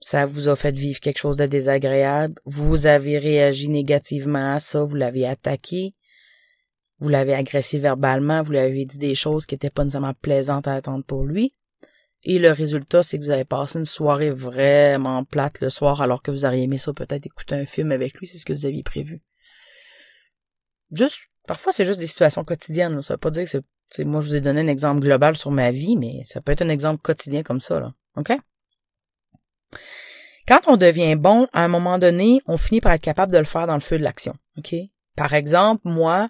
Ça 0.00 0.26
vous 0.26 0.48
a 0.48 0.56
fait 0.56 0.76
vivre 0.76 1.00
quelque 1.00 1.18
chose 1.18 1.36
de 1.36 1.46
désagréable? 1.46 2.40
Vous 2.44 2.86
avez 2.86 3.18
réagi 3.18 3.68
négativement 3.68 4.54
à 4.54 4.58
ça, 4.58 4.84
vous 4.84 4.94
l'avez 4.94 5.26
attaqué? 5.26 5.94
Vous 6.98 7.08
l'avez 7.08 7.34
agressé 7.34 7.78
verbalement, 7.78 8.42
vous 8.42 8.52
lui 8.52 8.58
avez 8.58 8.84
dit 8.84 8.98
des 8.98 9.14
choses 9.14 9.46
qui 9.46 9.54
étaient 9.54 9.70
pas 9.70 9.84
nécessairement 9.84 10.14
plaisantes 10.14 10.66
à 10.66 10.74
attendre 10.74 11.04
pour 11.04 11.24
lui. 11.24 11.54
Et 12.24 12.38
le 12.38 12.50
résultat, 12.50 13.02
c'est 13.02 13.18
que 13.18 13.24
vous 13.24 13.30
avez 13.30 13.44
passé 13.44 13.78
une 13.78 13.84
soirée 13.84 14.30
vraiment 14.30 15.24
plate 15.24 15.60
le 15.60 15.70
soir 15.70 16.00
alors 16.02 16.22
que 16.22 16.30
vous 16.30 16.44
auriez 16.44 16.64
aimé 16.64 16.78
ça 16.78 16.92
peut-être 16.92 17.26
écouter 17.26 17.54
un 17.54 17.66
film 17.66 17.92
avec 17.92 18.14
lui, 18.18 18.26
c'est 18.26 18.38
ce 18.38 18.44
que 18.44 18.52
vous 18.52 18.66
aviez 18.66 18.82
prévu. 18.82 19.22
Juste, 20.90 21.18
parfois 21.46 21.72
c'est 21.72 21.84
juste 21.84 22.00
des 22.00 22.06
situations 22.06 22.44
quotidiennes, 22.44 23.00
ça 23.02 23.14
veut 23.14 23.18
pas 23.18 23.30
dire 23.30 23.44
que 23.44 23.50
c'est, 23.86 24.04
moi 24.04 24.20
je 24.20 24.28
vous 24.28 24.34
ai 24.36 24.40
donné 24.40 24.60
un 24.60 24.66
exemple 24.66 25.00
global 25.00 25.36
sur 25.36 25.50
ma 25.50 25.70
vie, 25.70 25.96
mais 25.96 26.22
ça 26.24 26.40
peut 26.40 26.52
être 26.52 26.62
un 26.62 26.68
exemple 26.68 27.00
quotidien 27.02 27.42
comme 27.42 27.60
ça, 27.60 27.78
là. 27.78 27.92
OK? 28.16 28.32
Quand 30.46 30.60
on 30.66 30.76
devient 30.76 31.16
bon, 31.16 31.48
à 31.52 31.62
un 31.62 31.68
moment 31.68 31.98
donné, 31.98 32.40
on 32.46 32.56
finit 32.56 32.80
par 32.80 32.92
être 32.92 33.02
capable 33.02 33.32
de 33.32 33.38
le 33.38 33.44
faire 33.44 33.66
dans 33.66 33.74
le 33.74 33.80
feu 33.80 33.98
de 33.98 34.04
l'action. 34.04 34.34
OK? 34.58 34.74
Par 35.16 35.34
exemple, 35.34 35.82
moi, 35.84 36.28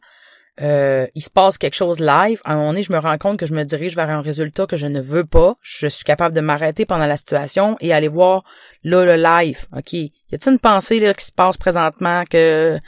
euh, 0.62 1.06
il 1.14 1.20
se 1.20 1.28
passe 1.28 1.58
quelque 1.58 1.74
chose 1.74 2.00
live, 2.00 2.40
à 2.44 2.52
un 2.52 2.56
moment 2.56 2.68
donné, 2.68 2.82
je 2.82 2.92
me 2.92 2.98
rends 2.98 3.18
compte 3.18 3.38
que 3.38 3.44
je 3.44 3.52
me 3.52 3.64
dirige 3.64 3.94
vers 3.94 4.08
un 4.08 4.22
résultat 4.22 4.66
que 4.66 4.76
je 4.76 4.86
ne 4.86 5.00
veux 5.00 5.26
pas. 5.26 5.54
Je 5.60 5.86
suis 5.86 6.04
capable 6.04 6.34
de 6.34 6.40
m'arrêter 6.40 6.86
pendant 6.86 7.06
la 7.06 7.18
situation 7.18 7.76
et 7.80 7.92
aller 7.92 8.08
voir 8.08 8.42
là 8.82 9.04
le 9.04 9.16
live. 9.16 9.66
OK? 9.76 9.92
Y 9.92 10.12
a-t-il 10.32 10.52
une 10.52 10.58
pensée 10.58 10.98
là, 10.98 11.12
qui 11.12 11.26
se 11.26 11.32
passe 11.32 11.58
présentement 11.58 12.24
que 12.24 12.78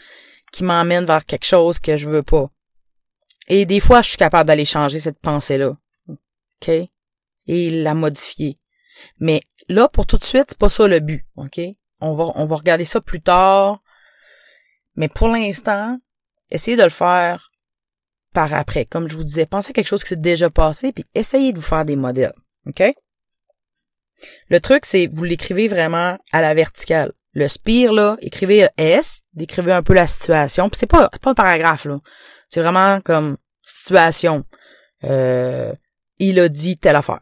qui 0.50 0.64
m'emmène 0.64 1.04
vers 1.04 1.26
quelque 1.26 1.44
chose 1.44 1.78
que 1.78 1.96
je 1.96 2.08
veux 2.08 2.22
pas? 2.22 2.48
Et 3.48 3.66
des 3.66 3.80
fois, 3.80 4.00
je 4.00 4.10
suis 4.10 4.18
capable 4.18 4.48
d'aller 4.48 4.64
changer 4.64 4.98
cette 4.98 5.18
pensée-là. 5.18 5.76
OK? 6.08 6.70
Et 7.48 7.70
la 7.70 7.94
modifier. 7.94 8.56
Mais 9.20 9.42
là, 9.68 9.88
pour 9.88 10.06
tout 10.06 10.18
de 10.18 10.24
suite, 10.24 10.46
c'est 10.48 10.58
pas 10.58 10.68
ça 10.68 10.86
le 10.88 11.00
but. 11.00 11.26
OK? 11.36 11.60
On 12.00 12.14
va, 12.14 12.32
on 12.34 12.44
va 12.44 12.56
regarder 12.56 12.84
ça 12.84 13.00
plus 13.00 13.20
tard. 13.20 13.82
Mais 14.96 15.08
pour 15.08 15.28
l'instant, 15.28 15.98
essayez 16.50 16.76
de 16.76 16.82
le 16.82 16.90
faire 16.90 17.50
par 18.32 18.52
après. 18.54 18.84
Comme 18.84 19.08
je 19.08 19.16
vous 19.16 19.24
disais, 19.24 19.46
pensez 19.46 19.70
à 19.70 19.72
quelque 19.72 19.88
chose 19.88 20.02
qui 20.02 20.10
s'est 20.10 20.16
déjà 20.16 20.50
passé, 20.50 20.92
puis 20.92 21.04
essayez 21.14 21.52
de 21.52 21.58
vous 21.58 21.64
faire 21.64 21.84
des 21.84 21.96
modèles. 21.96 22.34
OK? 22.66 22.82
Le 24.48 24.60
truc, 24.60 24.84
c'est 24.84 25.06
vous 25.06 25.24
l'écrivez 25.24 25.68
vraiment 25.68 26.18
à 26.32 26.40
la 26.40 26.54
verticale. 26.54 27.12
Le 27.32 27.46
spire, 27.46 27.92
là, 27.92 28.16
écrivez 28.20 28.68
S, 28.76 29.22
décrivez 29.34 29.72
un 29.72 29.82
peu 29.82 29.94
la 29.94 30.06
situation. 30.06 30.68
Puis 30.68 30.78
c'est 30.78 30.86
pas, 30.86 31.08
pas 31.08 31.30
un 31.30 31.34
paragraphe, 31.34 31.84
là. 31.84 32.00
C'est 32.48 32.60
vraiment 32.60 33.00
comme 33.00 33.36
situation. 33.62 34.44
Euh, 35.04 35.72
il 36.18 36.40
a 36.40 36.48
dit 36.48 36.78
telle 36.78 36.96
affaire. 36.96 37.20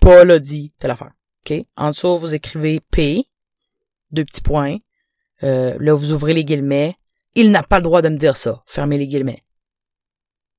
Paul 0.00 0.30
a 0.30 0.38
dit 0.38 0.72
telle 0.78 0.90
affaire. 0.90 1.12
OK? 1.44 1.66
En 1.76 1.90
dessous, 1.90 2.16
vous 2.16 2.34
écrivez 2.34 2.80
P, 2.80 3.26
deux 4.12 4.24
petits 4.24 4.42
points. 4.42 4.78
Euh, 5.42 5.76
là, 5.80 5.94
vous 5.94 6.12
ouvrez 6.12 6.34
les 6.34 6.44
guillemets. 6.44 6.96
Il 7.34 7.50
n'a 7.50 7.62
pas 7.62 7.78
le 7.78 7.82
droit 7.82 8.02
de 8.02 8.08
me 8.08 8.16
dire 8.16 8.36
ça. 8.36 8.62
Fermez 8.66 8.98
les 8.98 9.06
guillemets. 9.06 9.42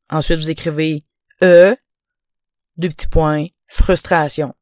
Ensuite, 0.09 0.39
vous 0.39 0.49
écrivez 0.49 1.05
E, 1.41 1.75
deux 2.77 2.89
petits 2.89 3.07
points, 3.07 3.47
frustration. 3.67 4.53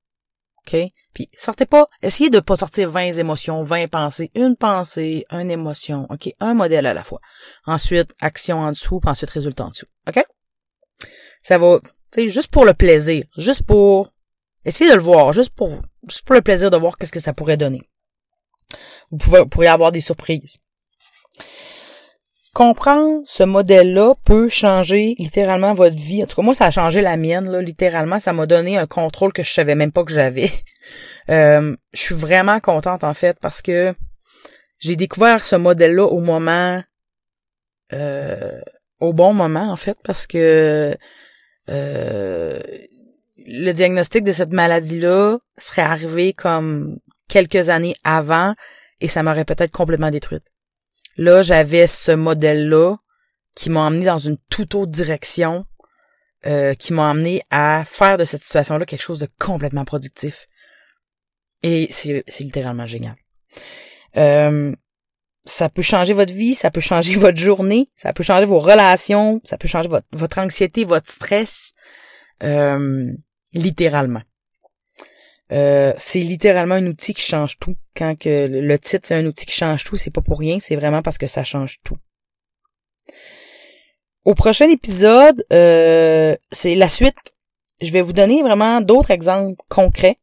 OK? 0.59 0.75
Puis 1.13 1.29
sortez 1.35 1.65
pas, 1.65 1.87
essayez 2.01 2.29
de 2.29 2.39
pas 2.39 2.55
sortir 2.55 2.89
20 2.89 3.13
émotions, 3.13 3.63
20 3.63 3.87
pensées, 3.89 4.31
une 4.33 4.55
pensée, 4.55 5.25
une 5.29 5.51
émotion, 5.51 6.07
OK? 6.09 6.33
Un 6.39 6.53
modèle 6.53 6.85
à 6.85 6.93
la 6.93 7.03
fois. 7.03 7.19
Ensuite, 7.65 8.13
action 8.21 8.59
en 8.59 8.69
dessous, 8.69 8.99
puis 8.99 9.09
ensuite 9.09 9.29
résultat 9.29 9.65
en 9.65 9.69
dessous. 9.69 9.87
OK? 10.07 10.23
Ça 11.41 11.57
va, 11.57 11.79
tu 12.11 12.23
sais, 12.23 12.29
juste 12.29 12.51
pour 12.51 12.65
le 12.65 12.73
plaisir, 12.73 13.25
juste 13.37 13.63
pour 13.63 14.13
essayer 14.65 14.89
de 14.89 14.95
le 14.95 15.01
voir, 15.01 15.33
juste 15.33 15.53
pour 15.55 15.69
vous, 15.69 15.81
juste 16.07 16.25
pour 16.25 16.35
le 16.35 16.41
plaisir 16.41 16.71
de 16.71 16.77
voir 16.77 16.97
qu'est-ce 16.97 17.11
que 17.11 17.19
ça 17.19 17.33
pourrait 17.33 17.57
donner. 17.57 17.81
Vous, 19.11 19.17
pouvez, 19.17 19.45
pourriez 19.45 19.69
avoir 19.69 19.91
des 19.91 19.99
surprises 19.99 20.59
comprendre 22.53 23.21
ce 23.25 23.43
modèle-là 23.43 24.15
peut 24.25 24.49
changer 24.49 25.15
littéralement 25.17 25.73
votre 25.73 25.95
vie. 25.95 26.23
En 26.23 26.27
tout 26.27 26.35
cas, 26.35 26.41
moi, 26.41 26.53
ça 26.53 26.65
a 26.65 26.71
changé 26.71 27.01
la 27.01 27.17
mienne, 27.17 27.49
là, 27.49 27.61
littéralement. 27.61 28.19
Ça 28.19 28.33
m'a 28.33 28.45
donné 28.45 28.77
un 28.77 28.87
contrôle 28.87 29.33
que 29.33 29.43
je 29.43 29.51
savais 29.51 29.75
même 29.75 29.91
pas 29.91 30.03
que 30.03 30.13
j'avais. 30.13 30.51
Euh, 31.29 31.77
je 31.93 32.01
suis 32.01 32.15
vraiment 32.15 32.59
contente, 32.59 33.03
en 33.03 33.13
fait, 33.13 33.37
parce 33.39 33.61
que 33.61 33.93
j'ai 34.79 34.95
découvert 34.95 35.45
ce 35.45 35.55
modèle-là 35.55 36.05
au 36.05 36.19
moment... 36.19 36.83
Euh, 37.93 38.59
au 38.99 39.13
bon 39.13 39.31
moment, 39.31 39.71
en 39.71 39.75
fait, 39.75 39.95
parce 40.03 40.25
que 40.25 40.97
euh, 41.69 42.59
le 43.45 43.71
diagnostic 43.71 44.23
de 44.23 44.31
cette 44.31 44.51
maladie-là 44.51 45.39
serait 45.57 45.81
arrivé 45.81 46.33
comme 46.33 46.99
quelques 47.27 47.69
années 47.69 47.95
avant 48.03 48.55
et 48.99 49.07
ça 49.07 49.23
m'aurait 49.23 49.45
peut-être 49.45 49.71
complètement 49.71 50.11
détruite. 50.11 50.45
Là, 51.17 51.41
j'avais 51.41 51.87
ce 51.87 52.11
modèle-là 52.11 52.97
qui 53.55 53.69
m'a 53.69 53.81
emmené 53.81 54.05
dans 54.05 54.17
une 54.17 54.37
toute 54.49 54.75
autre 54.75 54.91
direction, 54.91 55.65
euh, 56.45 56.73
qui 56.73 56.93
m'a 56.93 57.09
amené 57.09 57.41
à 57.49 57.83
faire 57.85 58.17
de 58.17 58.23
cette 58.23 58.41
situation-là 58.41 58.85
quelque 58.85 59.01
chose 59.01 59.19
de 59.19 59.27
complètement 59.39 59.85
productif. 59.85 60.47
Et 61.63 61.87
c'est, 61.91 62.23
littéralement 62.39 62.85
génial. 62.87 63.15
Euh, 64.17 64.73
ça 65.45 65.69
peut 65.69 65.81
changer 65.81 66.13
votre 66.13 66.33
vie, 66.33 66.53
ça 66.53 66.71
peut 66.71 66.81
changer 66.81 67.15
votre 67.19 67.37
journée, 67.37 67.89
ça 67.95 68.13
peut 68.13 68.23
changer 68.23 68.45
vos 68.45 68.59
relations, 68.59 69.41
ça 69.43 69.57
peut 69.57 69.67
changer 69.67 69.89
votre, 69.89 70.07
votre 70.11 70.39
anxiété, 70.39 70.83
votre 70.83 71.11
stress, 71.11 71.73
euh, 72.43 73.11
littéralement. 73.53 74.21
Euh, 75.51 75.93
c'est 75.97 76.19
littéralement 76.19 76.75
un 76.75 76.87
outil 76.87 77.13
qui 77.13 77.23
change 77.23 77.57
tout. 77.59 77.75
Quand 77.95 78.17
que 78.17 78.47
le 78.47 78.79
titre 78.79 79.07
c'est 79.07 79.15
un 79.15 79.25
outil 79.25 79.45
qui 79.45 79.55
change 79.55 79.83
tout, 79.83 79.97
c'est 79.97 80.11
pas 80.11 80.21
pour 80.21 80.39
rien, 80.39 80.59
c'est 80.59 80.75
vraiment 80.75 81.01
parce 81.01 81.17
que 81.17 81.27
ça 81.27 81.43
change 81.43 81.79
tout. 81.83 81.97
Au 84.23 84.33
prochain 84.33 84.69
épisode, 84.69 85.43
euh, 85.51 86.35
c'est 86.51 86.75
la 86.75 86.87
suite. 86.87 87.17
Je 87.81 87.91
vais 87.91 88.01
vous 88.01 88.13
donner 88.13 88.43
vraiment 88.43 88.79
d'autres 88.79 89.11
exemples 89.11 89.59
concrets 89.67 90.17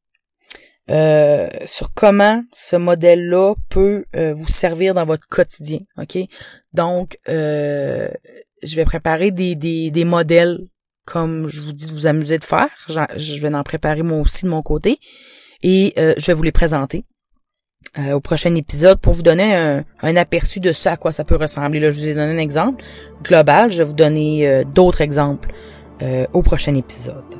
euh, 0.88 1.48
sur 1.66 1.92
comment 1.92 2.44
ce 2.52 2.76
modèle-là 2.76 3.54
peut 3.68 4.04
vous 4.14 4.48
servir 4.48 4.94
dans 4.94 5.04
votre 5.04 5.26
quotidien. 5.28 5.80
Ok, 5.98 6.16
donc 6.72 7.18
je 7.26 8.76
vais 8.76 8.84
préparer 8.84 9.30
des, 9.30 9.56
des, 9.56 9.90
des 9.90 10.04
modèles 10.04 10.60
comme 11.08 11.48
je 11.48 11.62
vous 11.62 11.72
dis 11.72 11.86
de 11.86 11.92
vous 11.92 12.06
amuser 12.06 12.38
de 12.38 12.44
faire. 12.44 12.68
Je 12.86 13.40
vais 13.40 13.54
en 13.54 13.62
préparer 13.62 14.02
moi 14.02 14.18
aussi 14.18 14.44
de 14.44 14.50
mon 14.50 14.62
côté. 14.62 14.98
Et 15.62 15.94
euh, 15.96 16.12
je 16.18 16.26
vais 16.26 16.34
vous 16.34 16.42
les 16.42 16.52
présenter 16.52 17.04
euh, 17.98 18.12
au 18.12 18.20
prochain 18.20 18.54
épisode 18.54 19.00
pour 19.00 19.14
vous 19.14 19.22
donner 19.22 19.82
un, 20.02 20.16
aperçu 20.16 20.60
de 20.60 20.70
ça 20.70 20.92
à 20.92 20.96
quoi 20.98 21.10
ça 21.10 21.24
peut 21.24 21.36
ressembler. 21.36 21.80
Là, 21.80 21.90
je 21.90 21.98
vous 21.98 22.08
ai 22.08 22.14
donné 22.14 22.34
un 22.34 22.38
exemple 22.38 22.84
global. 23.24 23.72
Je 23.72 23.78
vais 23.78 23.84
vous 23.84 23.94
donner 23.94 24.46
euh, 24.46 24.64
d'autres 24.64 25.00
exemples 25.00 25.50
au 26.32 26.42
prochain 26.42 26.76
épisode. 26.76 27.34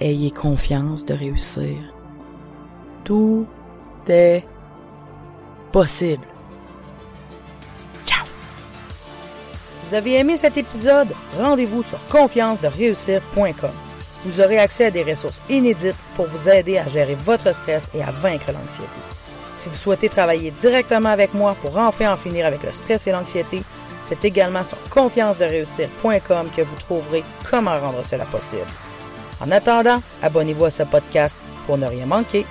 Ayez 0.00 0.32
confiance 0.32 1.04
de 1.04 1.14
réussir. 1.14 1.76
Tout 3.04 3.46
est 4.08 4.42
possible. 5.70 6.26
Vous 10.00 10.08
aimé 10.08 10.36
cet 10.36 10.56
épisode, 10.56 11.08
rendez-vous 11.36 11.82
sur 11.82 11.98
confiance-de-réussir.com. 12.08 13.70
Vous 14.24 14.40
aurez 14.40 14.58
accès 14.58 14.86
à 14.86 14.90
des 14.90 15.02
ressources 15.02 15.42
inédites 15.50 15.96
pour 16.14 16.26
vous 16.26 16.48
aider 16.48 16.78
à 16.78 16.86
gérer 16.86 17.16
votre 17.16 17.52
stress 17.52 17.90
et 17.94 18.02
à 18.02 18.10
vaincre 18.10 18.52
l'anxiété. 18.52 18.88
Si 19.56 19.68
vous 19.68 19.74
souhaitez 19.74 20.08
travailler 20.08 20.50
directement 20.50 21.10
avec 21.10 21.34
moi 21.34 21.56
pour 21.60 21.76
enfin 21.76 22.12
en 22.12 22.16
finir 22.16 22.46
avec 22.46 22.62
le 22.62 22.72
stress 22.72 23.06
et 23.06 23.12
l'anxiété, 23.12 23.62
c'est 24.04 24.24
également 24.24 24.64
sur 24.64 24.78
confiance-de-réussir.com 24.88 26.48
que 26.56 26.62
vous 26.62 26.76
trouverez 26.76 27.24
comment 27.48 27.78
rendre 27.78 28.04
cela 28.04 28.24
possible. 28.24 28.62
En 29.40 29.50
attendant, 29.50 30.02
abonnez-vous 30.22 30.66
à 30.66 30.70
ce 30.70 30.84
podcast 30.84 31.42
pour 31.66 31.78
ne 31.78 31.86
rien 31.86 32.06
manquer 32.06 32.46